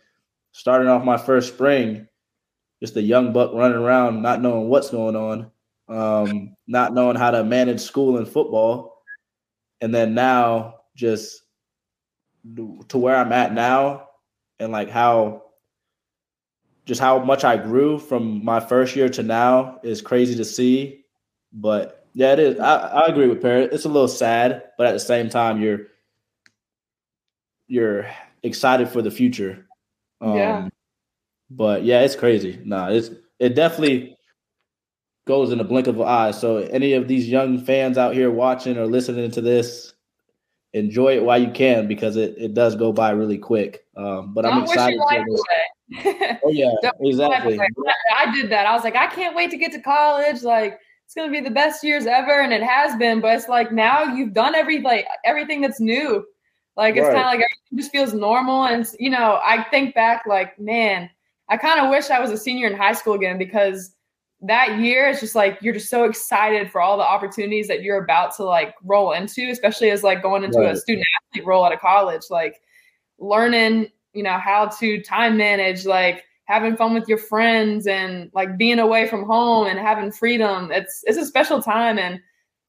starting 0.51 0.89
off 0.89 1.05
my 1.05 1.15
first 1.15 1.53
spring, 1.53 2.07
just 2.81 2.97
a 2.97 3.01
young 3.01 3.31
buck 3.31 3.51
running 3.53 3.77
around, 3.77 4.21
not 4.21 4.41
knowing 4.41 4.67
what's 4.67 4.89
going 4.89 5.15
on, 5.15 5.49
um, 5.87 6.57
not 6.67 6.93
knowing 6.93 7.15
how 7.15 7.31
to 7.31 7.45
manage 7.45 7.79
school 7.79 8.17
and 8.17 8.27
football. 8.27 9.01
And 9.79 9.95
then 9.95 10.13
now 10.13 10.81
just 10.93 11.41
to 12.89 12.97
where 12.97 13.15
I'm 13.15 13.31
at 13.31 13.53
now 13.53 14.09
and 14.59 14.71
like 14.71 14.89
how 14.89 15.43
just 16.85 16.99
how 16.99 17.19
much 17.19 17.43
I 17.43 17.57
grew 17.57 17.97
from 17.97 18.43
my 18.43 18.59
first 18.59 18.95
year 18.95 19.09
to 19.09 19.23
now 19.23 19.79
is 19.83 20.01
crazy 20.01 20.35
to 20.35 20.45
see. 20.45 21.05
But 21.53 22.07
yeah, 22.13 22.33
it 22.33 22.39
is. 22.39 22.59
I, 22.59 22.75
I 22.75 23.07
agree 23.07 23.27
with 23.27 23.41
Perris. 23.41 23.69
It's 23.71 23.85
a 23.85 23.89
little 23.89 24.07
sad, 24.07 24.63
but 24.77 24.87
at 24.87 24.93
the 24.93 24.99
same 24.99 25.29
time, 25.29 25.61
you're 25.61 25.87
you're 27.67 28.05
excited 28.43 28.89
for 28.89 29.01
the 29.01 29.11
future. 29.11 29.65
Um, 30.21 30.35
Yeah. 30.35 30.69
But 31.49 31.83
yeah, 31.83 32.01
it's 32.01 32.15
crazy. 32.15 32.59
Nah, 32.65 32.89
it's 32.89 33.11
it 33.39 33.55
definitely 33.55 34.17
goes 35.25 35.51
in 35.51 35.59
a 35.59 35.63
blink 35.63 35.87
of 35.87 35.99
an 35.99 36.07
eye. 36.07 36.31
So 36.31 36.57
any 36.57 36.93
of 36.93 37.07
these 37.07 37.29
young 37.29 37.59
fans 37.63 37.97
out 37.97 38.13
here 38.13 38.31
watching 38.31 38.77
or 38.77 38.85
listening 38.85 39.31
to 39.31 39.41
this, 39.41 39.92
enjoy 40.73 41.15
it 41.15 41.23
while 41.23 41.39
you 41.39 41.51
can 41.51 41.87
because 41.87 42.17
it, 42.17 42.35
it 42.37 42.53
does 42.53 42.75
go 42.75 42.91
by 42.91 43.11
really 43.11 43.37
quick. 43.37 43.85
Um, 43.95 44.33
but 44.33 44.45
I'm 44.45 44.63
excited. 44.63 44.99
oh 44.99 46.51
yeah, 46.51 46.71
exactly. 46.99 47.59
I 48.15 48.33
did 48.33 48.49
that. 48.49 48.65
I 48.65 48.73
was 48.73 48.83
like, 48.83 48.95
I 48.95 49.07
can't 49.07 49.35
wait 49.35 49.51
to 49.51 49.57
get 49.57 49.71
to 49.73 49.81
college. 49.81 50.43
Like 50.43 50.79
it's 51.05 51.13
gonna 51.13 51.31
be 51.31 51.41
the 51.41 51.51
best 51.51 51.83
years 51.83 52.05
ever, 52.05 52.41
and 52.41 52.51
it 52.51 52.63
has 52.63 52.95
been. 52.97 53.21
But 53.21 53.35
it's 53.35 53.47
like 53.47 53.71
now 53.71 54.03
you've 54.03 54.33
done 54.33 54.55
every 54.55 54.81
like 54.81 55.05
everything 55.25 55.61
that's 55.61 55.79
new. 55.79 56.25
Like 56.75 56.95
it's 56.95 57.03
right. 57.03 57.13
kind 57.13 57.25
of 57.25 57.25
like 57.25 57.35
everything 57.35 57.77
just 57.77 57.91
feels 57.91 58.13
normal. 58.13 58.65
And 58.65 58.87
you 58.99 59.11
know, 59.11 59.39
I 59.45 59.63
think 59.69 59.93
back 59.93 60.23
like, 60.27 60.59
man, 60.59 61.09
I 61.49 61.57
kind 61.57 61.79
of 61.79 61.91
wish 61.91 62.09
I 62.09 62.19
was 62.19 62.31
a 62.31 62.37
senior 62.37 62.67
in 62.67 62.75
high 62.75 62.93
school 62.93 63.13
again 63.13 63.37
because 63.37 63.93
that 64.43 64.79
year 64.79 65.07
it's 65.07 65.21
just 65.21 65.35
like 65.35 65.57
you're 65.61 65.73
just 65.73 65.89
so 65.89 66.03
excited 66.03 66.69
for 66.69 66.81
all 66.81 66.97
the 66.97 67.03
opportunities 67.03 67.67
that 67.69 67.81
you're 67.81 68.03
about 68.03 68.35
to 68.35 68.43
like 68.43 68.75
roll 68.83 69.13
into, 69.13 69.49
especially 69.49 69.89
as 69.89 70.03
like 70.03 70.21
going 70.21 70.43
into 70.43 70.59
right. 70.59 70.73
a 70.73 70.77
student 70.77 71.07
athlete 71.31 71.45
role 71.45 71.65
at 71.65 71.71
a 71.71 71.77
college, 71.77 72.23
like 72.29 72.61
learning, 73.19 73.87
you 74.13 74.21
know, 74.21 74.37
how 74.37 74.67
to 74.67 75.01
time 75.01 75.37
manage, 75.37 75.85
like 75.85 76.25
having 76.43 76.75
fun 76.75 76.93
with 76.93 77.07
your 77.07 77.17
friends 77.17 77.87
and 77.87 78.29
like 78.33 78.57
being 78.57 78.79
away 78.79 79.07
from 79.07 79.23
home 79.23 79.67
and 79.67 79.79
having 79.79 80.11
freedom. 80.11 80.71
It's 80.73 81.03
it's 81.05 81.17
a 81.17 81.25
special 81.25 81.61
time 81.61 81.97
and 81.97 82.19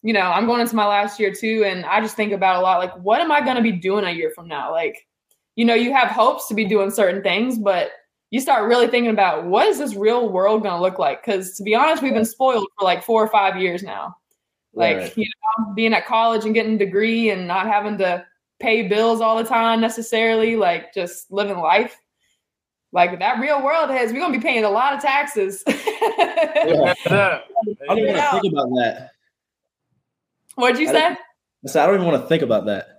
you 0.03 0.13
know, 0.13 0.21
I'm 0.21 0.47
going 0.47 0.61
into 0.61 0.77
my 0.77 0.87
last 0.87 1.19
year 1.19 1.33
too 1.33 1.65
and 1.67 1.85
I 1.87 2.01
just 2.01 2.15
think 2.15 2.33
about 2.33 2.57
a 2.57 2.61
lot 2.61 2.79
like 2.79 2.97
what 3.03 3.21
am 3.21 3.33
I 3.33 3.41
going 3.41 3.57
to 3.57 3.63
be 3.63 3.73
doing 3.73 4.05
a 4.05 4.13
year 4.13 4.31
from 4.31 4.47
now? 4.47 4.71
Like 4.71 5.09
you 5.57 5.65
know, 5.65 5.75
you 5.75 5.93
have 5.93 6.09
hopes 6.09 6.47
to 6.49 6.55
be 6.55 6.67
doing 6.67 6.93
certain 6.93 7.21
things, 7.21 7.59
but 7.59 7.91
you 8.35 8.41
start 8.41 8.69
really 8.69 8.89
thinking 8.89 9.13
about 9.13 9.45
what 9.45 9.69
is 9.69 9.79
this 9.79 9.95
real 9.95 10.29
world 10.29 10.65
going 10.65 10.75
to 10.75 10.81
look 10.81 10.99
like? 10.99 11.25
Because 11.25 11.57
to 11.57 11.63
be 11.63 11.73
honest, 11.73 12.03
we've 12.03 12.13
been 12.13 12.25
spoiled 12.25 12.67
for 12.77 12.85
like 12.85 13.05
four 13.05 13.23
or 13.23 13.29
five 13.29 13.63
years 13.63 13.85
now. 13.85 14.17
Like, 14.73 14.97
right. 14.97 15.17
you 15.17 15.25
know, 15.25 15.73
being 15.75 15.95
at 15.95 16.05
college 16.05 16.45
and 16.45 16.53
getting 16.53 16.75
a 16.75 16.79
degree 16.79 17.31
and 17.31 17.47
not 17.47 17.69
having 17.69 17.97
to 17.99 18.27
pay 18.59 18.89
bills 18.89 19.21
all 19.21 19.37
the 19.37 19.45
time 19.45 19.81
necessarily, 19.81 20.57
like 20.57 20.93
just 20.93 21.31
living 21.31 21.59
life. 21.59 21.97
Like 22.91 23.21
that 23.21 23.39
real 23.39 23.63
world 23.63 23.91
has, 23.91 24.13
we're 24.13 24.19
gonna 24.19 24.37
be 24.37 24.43
paying 24.43 24.65
a 24.65 24.71
lot 24.71 24.95
of 24.95 25.01
taxes. 25.01 25.63
yeah. 25.69 26.95
I 27.07 27.41
don't 27.87 27.99
even 27.99 28.17
want 28.17 28.33
to 28.33 28.41
think 28.41 28.53
about 28.53 28.69
that. 28.81 29.11
What'd 30.57 30.81
you 30.81 30.89
I 30.89 30.93
say? 30.93 31.07
I 31.07 31.17
said 31.67 31.85
I 31.85 31.87
don't 31.87 31.95
even 31.95 32.07
want 32.09 32.21
to 32.21 32.29
think 32.29 32.43
about 32.43 32.67
that. 32.67 32.94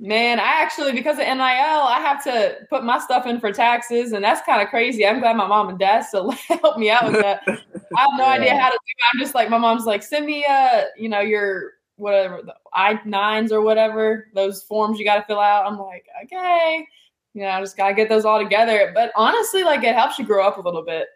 Man, 0.00 0.38
I 0.38 0.62
actually 0.62 0.92
because 0.92 1.18
of 1.18 1.24
NIL, 1.24 1.38
I 1.38 1.98
have 2.00 2.22
to 2.24 2.58
put 2.70 2.84
my 2.84 3.00
stuff 3.00 3.26
in 3.26 3.40
for 3.40 3.52
taxes, 3.52 4.12
and 4.12 4.24
that's 4.24 4.40
kind 4.46 4.62
of 4.62 4.68
crazy. 4.68 5.04
I'm 5.04 5.18
glad 5.18 5.36
my 5.36 5.46
mom 5.46 5.68
and 5.68 5.78
dad 5.78 6.02
still 6.02 6.30
help 6.48 6.78
me 6.78 6.88
out 6.88 7.06
with 7.06 7.20
that. 7.20 7.42
I 7.48 8.00
have 8.00 8.10
no 8.16 8.24
yeah. 8.24 8.32
idea 8.32 8.56
how 8.56 8.70
to 8.70 8.76
do. 8.76 8.92
It. 8.96 9.04
I'm 9.12 9.20
just 9.20 9.34
like 9.34 9.50
my 9.50 9.58
mom's 9.58 9.86
like, 9.86 10.04
send 10.04 10.24
me 10.24 10.46
uh, 10.48 10.82
you 10.96 11.08
know, 11.08 11.20
your 11.20 11.72
whatever 11.96 12.42
the 12.42 12.54
I 12.72 13.00
nines 13.04 13.50
or 13.50 13.60
whatever 13.60 14.28
those 14.34 14.62
forms 14.62 15.00
you 15.00 15.04
got 15.04 15.16
to 15.16 15.24
fill 15.24 15.40
out. 15.40 15.66
I'm 15.66 15.78
like, 15.78 16.06
okay, 16.24 16.86
you 17.34 17.42
know, 17.42 17.48
I 17.48 17.60
just 17.60 17.76
gotta 17.76 17.94
get 17.94 18.08
those 18.08 18.24
all 18.24 18.40
together. 18.40 18.92
But 18.94 19.10
honestly, 19.16 19.64
like 19.64 19.82
it 19.82 19.96
helps 19.96 20.16
you 20.16 20.24
grow 20.24 20.46
up 20.46 20.58
a 20.58 20.60
little 20.60 20.84
bit. 20.84 21.08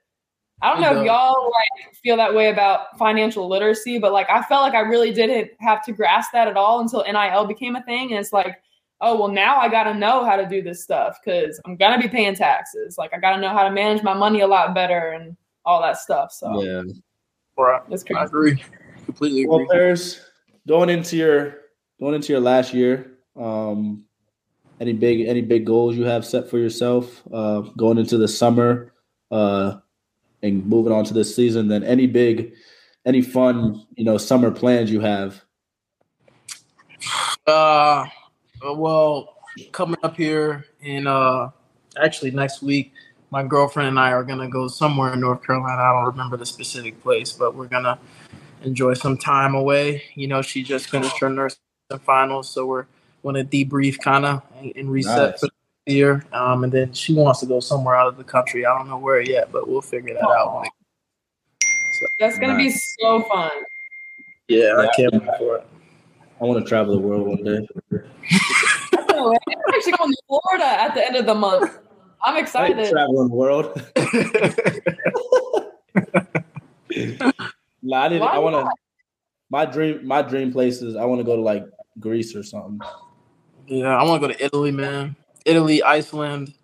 I 0.61 0.73
don't 0.73 0.81
know 0.81 1.01
if 1.01 1.07
y'all 1.07 1.53
like 1.53 1.95
feel 2.03 2.17
that 2.17 2.35
way 2.35 2.51
about 2.51 2.99
financial 2.99 3.49
literacy, 3.49 3.99
but 3.99 4.13
like 4.13 4.29
I 4.29 4.43
felt 4.43 4.63
like 4.63 4.75
I 4.75 4.81
really 4.81 5.13
didn't 5.13 5.53
have 5.61 5.85
to 5.85 5.93
grasp 5.93 6.33
that 6.33 6.49
at 6.49 6.57
all 6.57 6.81
until 6.81 7.05
NIL 7.05 7.47
became 7.47 7.77
a 7.77 7.83
thing, 7.83 8.11
and 8.11 8.19
it's 8.19 8.33
like 8.33 8.61
oh 9.03 9.19
well 9.19 9.29
now 9.29 9.59
i 9.59 9.69
gotta 9.69 9.93
know 9.93 10.25
how 10.25 10.37
to 10.37 10.47
do 10.49 10.63
this 10.63 10.83
stuff 10.83 11.19
because 11.23 11.61
i'm 11.67 11.77
gonna 11.77 12.01
be 12.01 12.09
paying 12.09 12.35
taxes. 12.35 12.97
Like 12.97 13.13
i 13.13 13.19
gotta 13.19 13.41
know 13.41 13.51
how 13.51 13.65
to 13.65 13.71
manage 13.71 14.03
my 14.03 14.15
money 14.15 14.41
a 14.41 14.47
lot 14.47 14.75
better 14.75 15.11
and 15.11 15.37
all 15.65 15.81
that 15.83 15.99
stuff 15.99 16.33
so. 16.33 16.63
Yeah. 16.63 16.83
Right 17.57 17.83
that's 17.91 18.03
crazy. 18.03 18.19
i 18.19 18.25
agree. 18.25 18.65
Completely 19.05 19.43
agree. 19.43 19.57
well 19.57 19.67
Perris, 19.67 20.21
going 20.67 20.89
into 20.89 21.17
your 21.17 21.57
going 22.01 22.15
into 22.15 22.33
your 22.33 22.41
last 22.41 22.73
year 22.73 23.19
um 23.37 24.05
any 24.81 24.93
big 24.93 25.27
any 25.29 25.43
big 25.43 25.67
goals 25.67 25.97
you 25.97 26.05
have 26.05 26.25
set 26.25 26.49
for 26.49 26.59
yourself 26.59 27.23
uh 27.33 27.61
going 27.77 27.99
into 27.99 28.17
the 28.17 28.29
summer 28.29 28.95
uh 29.31 29.77
and 30.43 30.67
moving 30.67 30.93
on 30.93 31.05
to 31.05 31.15
this 31.15 31.37
season 31.37 31.69
then 31.69 31.85
any 31.85 32.07
big 32.07 32.55
any 33.05 33.23
fun 33.23 33.87
you 33.97 34.05
know 34.05 34.19
summer 34.19 34.51
plans 34.51 34.91
you 34.91 35.01
have? 35.01 35.43
Uh, 37.47 38.07
well, 38.65 39.37
coming 39.73 39.99
up 40.03 40.17
here 40.17 40.65
in 40.81 41.07
uh, 41.07 41.51
actually 42.01 42.31
next 42.31 42.63
week, 42.63 42.93
my 43.31 43.43
girlfriend 43.43 43.89
and 43.89 43.99
I 43.99 44.13
are 44.13 44.23
gonna 44.23 44.49
go 44.49 44.69
somewhere 44.69 45.13
in 45.15 45.21
North 45.21 45.43
Carolina. 45.45 45.83
I 45.83 45.93
don't 45.93 46.13
remember 46.13 46.37
the 46.37 46.47
specific 46.47 47.03
place, 47.03 47.33
but 47.33 47.55
we're 47.55 47.67
gonna 47.67 47.99
enjoy 48.63 48.95
some 48.95 49.17
time 49.17 49.55
away. 49.55 50.03
You 50.15 50.29
know, 50.29 50.43
she 50.43 50.63
just 50.63 50.89
finished 50.89 51.19
her 51.19 51.31
nursing 51.31 51.59
finals, 52.05 52.49
so 52.49 52.67
we're 52.67 52.87
gonna 53.23 53.45
debrief 53.45 53.99
kind 53.99 54.25
of 54.25 54.43
and, 54.77 54.91
reset 54.91 55.33
nice. 55.33 55.41
for 55.41 55.49
the 55.87 55.93
year. 55.93 56.25
Um, 56.33 56.65
and 56.65 56.73
then 56.73 56.93
she 56.93 57.15
wants 57.15 57.41
to 57.41 57.47
go 57.47 57.61
somewhere 57.61 57.97
out 57.97 58.09
of 58.09 58.17
the 58.17 58.25
country. 58.25 58.67
I 58.67 58.77
don't 58.77 58.89
know 58.89 58.99
where 58.99 59.21
yet, 59.21 59.51
but 59.51 59.69
we'll 59.69 59.81
figure 59.81 60.15
that 60.15 60.25
out. 60.25 60.67
So, 61.99 62.07
That's 62.21 62.39
gonna 62.39 62.55
nice. 62.55 62.75
be 62.75 62.81
so 63.01 63.23
fun. 63.25 63.51
Yeah, 64.49 64.77
yeah, 64.77 64.77
I 64.77 64.95
can't 64.95 65.13
wait 65.13 65.39
for 65.39 65.57
it. 65.57 65.67
I 66.43 66.45
want 66.45 66.63
to 66.65 66.69
travel 66.69 66.95
the 66.95 67.01
world 67.01 67.29
one 67.29 67.45
day. 67.45 67.69
I'm 67.93 68.03
actually 69.73 69.93
going 69.93 70.11
to 70.11 70.17
Florida 70.27 70.65
at 70.65 70.93
the 70.93 71.07
end 71.07 71.15
of 71.15 71.25
the 71.25 71.37
month. 71.37 71.79
I'm 72.21 72.37
excited. 72.37 72.91
Traveling 72.91 73.29
the 73.29 73.35
world. 73.35 73.81
no, 77.83 77.97
I 77.97 78.09
didn't. 78.09 78.23
I 78.23 78.39
want 78.39 78.57
to. 78.57 78.69
My 79.51 79.67
dream, 79.67 80.05
my 80.05 80.23
dream 80.23 80.51
place 80.51 80.83
is 80.83 80.97
I 80.97 81.05
want 81.05 81.21
to 81.21 81.25
go 81.25 81.37
to 81.37 81.43
like 81.43 81.65
Greece 82.01 82.35
or 82.35 82.43
something. 82.43 82.81
Yeah, 83.69 83.97
I 83.97 84.03
want 84.03 84.21
to 84.21 84.29
go 84.29 84.35
to 84.35 84.45
Italy, 84.45 84.73
man. 84.73 85.15
Italy, 85.45 85.81
Iceland, 85.85 86.55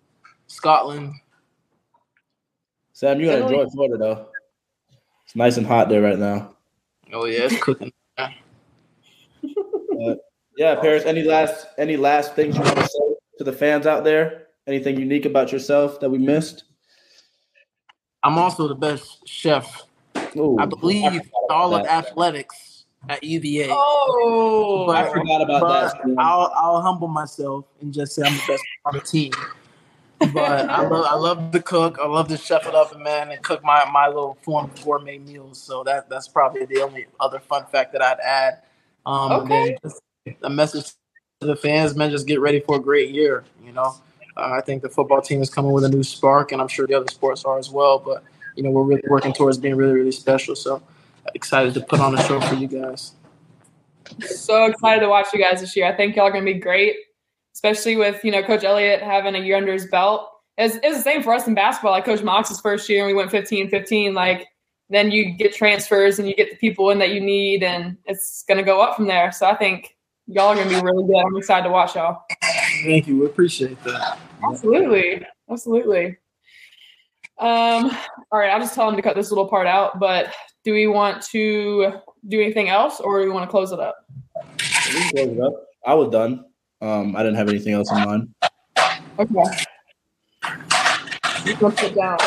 Scotland. 0.47 1.13
Sam, 2.91 3.21
you're 3.21 3.33
gonna 3.33 3.45
enjoy 3.45 3.65
Florida 3.69 3.97
though. 3.97 4.27
It's 5.23 5.37
nice 5.37 5.55
and 5.55 5.65
hot 5.65 5.87
there 5.87 6.01
right 6.01 6.19
now. 6.19 6.53
Oh 7.13 7.23
yeah, 7.23 7.43
it's 7.43 7.63
cooking. 7.63 7.93
Yeah, 10.57 10.75
Perris. 10.75 11.05
Any 11.05 11.23
last 11.23 11.67
any 11.77 11.97
last 11.97 12.35
things 12.35 12.55
you 12.55 12.61
want 12.61 12.77
to 12.77 12.87
say 12.87 13.15
to 13.37 13.43
the 13.43 13.53
fans 13.53 13.87
out 13.87 14.03
there? 14.03 14.47
Anything 14.67 14.99
unique 14.99 15.25
about 15.25 15.51
yourself 15.51 15.99
that 15.99 16.09
we 16.09 16.17
missed? 16.17 16.65
I'm 18.23 18.37
also 18.37 18.67
the 18.67 18.75
best 18.75 19.27
chef. 19.27 19.83
Ooh, 20.35 20.57
I 20.59 20.65
believe 20.65 21.05
I 21.05 21.21
all 21.49 21.71
that. 21.71 21.81
of 21.81 21.87
athletics 21.87 22.85
at 23.07 23.23
UVA. 23.23 23.69
Oh, 23.71 24.83
but, 24.87 24.97
I 24.97 25.09
forgot 25.09 25.41
about 25.41 25.93
that. 25.93 26.15
I'll, 26.17 26.51
I'll 26.55 26.81
humble 26.81 27.07
myself 27.07 27.65
and 27.81 27.93
just 27.93 28.13
say 28.13 28.23
I'm 28.23 28.33
the 28.33 28.43
best 28.47 28.63
on 28.85 28.93
the 28.93 29.01
team. 29.01 29.31
But 30.33 30.69
I 30.69 30.81
love 30.81 31.05
I 31.05 31.15
love 31.15 31.51
to 31.51 31.61
cook. 31.61 31.97
I 32.01 32.05
love 32.05 32.27
to 32.27 32.37
chef 32.37 32.67
it 32.67 32.75
up 32.75 32.93
and 32.93 33.01
man 33.01 33.31
and 33.31 33.41
cook 33.41 33.63
my 33.63 33.89
my 33.89 34.07
little 34.07 34.37
form 34.41 34.65
of 34.65 34.83
gourmet 34.83 35.17
meals. 35.17 35.61
So 35.61 35.83
that 35.85 36.09
that's 36.09 36.27
probably 36.27 36.65
the 36.65 36.81
only 36.81 37.07
other 37.19 37.39
fun 37.39 37.65
fact 37.71 37.93
that 37.93 38.01
I'd 38.01 38.19
add. 38.19 38.61
Um, 39.09 39.31
okay. 39.41 39.75
a 40.43 40.49
message 40.49 40.91
to 41.41 41.47
the 41.47 41.55
fans, 41.55 41.95
man, 41.95 42.11
just 42.11 42.27
get 42.27 42.39
ready 42.39 42.59
for 42.59 42.75
a 42.75 42.79
great 42.79 43.09
year. 43.09 43.43
You 43.65 43.71
know, 43.71 43.95
uh, 44.37 44.51
I 44.51 44.61
think 44.61 44.83
the 44.83 44.89
football 44.89 45.19
team 45.19 45.41
is 45.41 45.49
coming 45.49 45.71
with 45.71 45.83
a 45.83 45.89
new 45.89 46.03
spark, 46.03 46.51
and 46.51 46.61
I'm 46.61 46.67
sure 46.67 46.85
the 46.85 46.93
other 46.93 47.07
sports 47.09 47.43
are 47.43 47.57
as 47.57 47.71
well. 47.71 47.97
But 47.97 48.23
you 48.55 48.61
know, 48.61 48.69
we're 48.69 48.83
really 48.83 49.01
working 49.09 49.33
towards 49.33 49.57
being 49.57 49.75
really, 49.75 49.93
really 49.93 50.11
special. 50.11 50.55
So 50.55 50.81
excited 51.33 51.73
to 51.73 51.81
put 51.81 51.99
on 51.99 52.17
a 52.17 52.23
show 52.23 52.39
for 52.39 52.53
you 52.53 52.67
guys. 52.67 53.13
So 54.21 54.65
excited 54.65 55.01
to 55.01 55.09
watch 55.09 55.27
you 55.33 55.43
guys 55.43 55.61
this 55.61 55.75
year. 55.75 55.87
I 55.87 55.95
think 55.95 56.15
y'all 56.15 56.25
are 56.25 56.31
going 56.31 56.45
to 56.45 56.53
be 56.53 56.59
great, 56.59 56.95
especially 57.55 57.95
with 57.95 58.23
you 58.23 58.31
know 58.31 58.43
Coach 58.43 58.63
Elliott 58.63 59.01
having 59.01 59.33
a 59.33 59.39
year 59.39 59.57
under 59.57 59.73
his 59.73 59.87
belt. 59.87 60.29
It's, 60.59 60.75
it's 60.83 60.97
the 60.97 61.03
same 61.03 61.23
for 61.23 61.33
us 61.33 61.47
in 61.47 61.55
basketball. 61.55 61.93
Like 61.93 62.05
Coach 62.05 62.21
Mox's 62.21 62.61
first 62.61 62.87
year, 62.89 62.99
and 62.99 63.07
we 63.07 63.13
went 63.13 63.31
15-15. 63.31 64.13
Like 64.13 64.45
then 64.89 65.11
you 65.11 65.31
get 65.31 65.53
transfers 65.53 66.19
and 66.19 66.27
you 66.27 66.35
get 66.35 66.49
the 66.49 66.57
people 66.57 66.89
in 66.89 66.99
that 66.99 67.11
you 67.11 67.21
need, 67.21 67.63
and 67.63 67.97
it's 68.05 68.43
going 68.43 68.57
to 68.57 68.63
go 68.63 68.81
up 68.81 68.95
from 68.95 69.07
there. 69.07 69.31
So 69.31 69.45
I 69.45 69.55
think 69.55 69.95
y'all 70.27 70.47
are 70.47 70.55
going 70.55 70.69
to 70.69 70.75
be 70.75 70.81
really 70.81 71.05
good. 71.05 71.17
I'm 71.17 71.35
excited 71.37 71.63
to 71.63 71.69
watch 71.69 71.95
y'all. 71.95 72.23
Thank 72.83 73.07
you. 73.07 73.19
We 73.19 73.25
appreciate 73.25 73.81
that. 73.83 74.17
Absolutely. 74.43 75.25
Absolutely. 75.49 76.17
Um, 77.37 77.91
all 78.31 78.39
right, 78.39 78.49
I'll 78.49 78.59
just 78.59 78.75
tell 78.75 78.87
them 78.87 78.95
to 78.95 79.01
cut 79.01 79.15
this 79.15 79.31
little 79.31 79.47
part 79.47 79.67
out. 79.67 79.99
But 79.99 80.33
do 80.63 80.73
we 80.73 80.87
want 80.87 81.21
to 81.27 81.93
do 82.27 82.41
anything 82.41 82.69
else, 82.69 82.99
or 82.99 83.19
do 83.19 83.25
we 83.25 83.31
want 83.31 83.45
to 83.45 83.51
close 83.51 83.71
it 83.71 83.79
up? 83.79 84.05
close 84.57 85.11
it 85.13 85.39
up. 85.39 85.53
I 85.85 85.93
was 85.93 86.09
done. 86.09 86.45
Um, 86.81 87.15
I 87.15 87.23
didn't 87.23 87.35
have 87.35 87.49
anything 87.49 87.73
else 87.73 87.91
in 87.91 87.97
mind. 87.97 88.33
Okay. 89.19 89.43
Let's 91.45 91.81
put 91.81 91.95
down. 91.95 92.17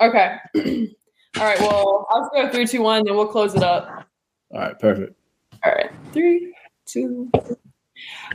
Okay. 0.00 0.38
All 1.38 1.44
right. 1.44 1.60
Well, 1.60 2.06
I'll 2.08 2.30
go 2.32 2.50
three, 2.50 2.66
two, 2.66 2.80
one, 2.80 3.04
then 3.04 3.14
we'll 3.14 3.26
close 3.26 3.54
it 3.54 3.62
up. 3.62 4.06
All 4.54 4.60
right. 4.60 4.78
Perfect. 4.78 5.14
All 5.62 5.72
right. 5.72 5.90
Three, 6.12 6.54
two. 6.86 7.30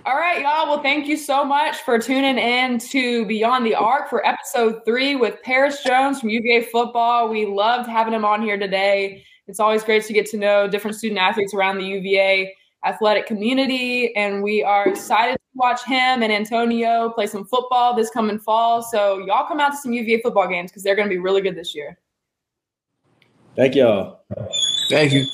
All 0.05 0.15
right, 0.15 0.41
y'all. 0.41 0.67
Well, 0.67 0.83
thank 0.83 1.07
you 1.07 1.17
so 1.17 1.43
much 1.43 1.77
for 1.77 1.97
tuning 1.97 2.37
in 2.37 2.77
to 2.77 3.25
Beyond 3.25 3.65
the 3.65 3.73
Arc 3.73 4.07
for 4.07 4.25
episode 4.25 4.81
three 4.85 5.15
with 5.15 5.41
Perris 5.43 5.83
Jones 5.83 6.19
from 6.19 6.29
UVA 6.29 6.63
football. 6.71 7.27
We 7.27 7.47
loved 7.47 7.89
having 7.89 8.13
him 8.13 8.23
on 8.23 8.43
here 8.43 8.59
today. 8.59 9.23
It's 9.47 9.59
always 9.59 9.83
great 9.83 10.05
to 10.05 10.13
get 10.13 10.27
to 10.27 10.37
know 10.37 10.67
different 10.67 10.95
student 10.95 11.19
athletes 11.19 11.55
around 11.55 11.79
the 11.79 11.85
UVA 11.85 12.53
athletic 12.85 13.25
community, 13.25 14.15
and 14.15 14.43
we 14.43 14.63
are 14.63 14.87
excited 14.87 15.33
to 15.33 15.39
watch 15.55 15.83
him 15.85 16.23
and 16.23 16.31
Antonio 16.31 17.09
play 17.09 17.27
some 17.27 17.45
football 17.45 17.95
this 17.95 18.11
coming 18.11 18.39
fall. 18.39 18.83
So 18.83 19.19
y'all 19.25 19.47
come 19.47 19.59
out 19.59 19.71
to 19.71 19.77
some 19.77 19.93
UVA 19.93 20.21
football 20.21 20.47
games 20.47 20.71
because 20.71 20.83
they're 20.83 20.95
going 20.95 21.07
to 21.07 21.13
be 21.13 21.19
really 21.19 21.41
good 21.41 21.55
this 21.55 21.73
year. 21.75 21.97
Thank 23.55 23.75
y'all. 23.75 24.23
Thank 24.89 25.13
you. 25.13 25.25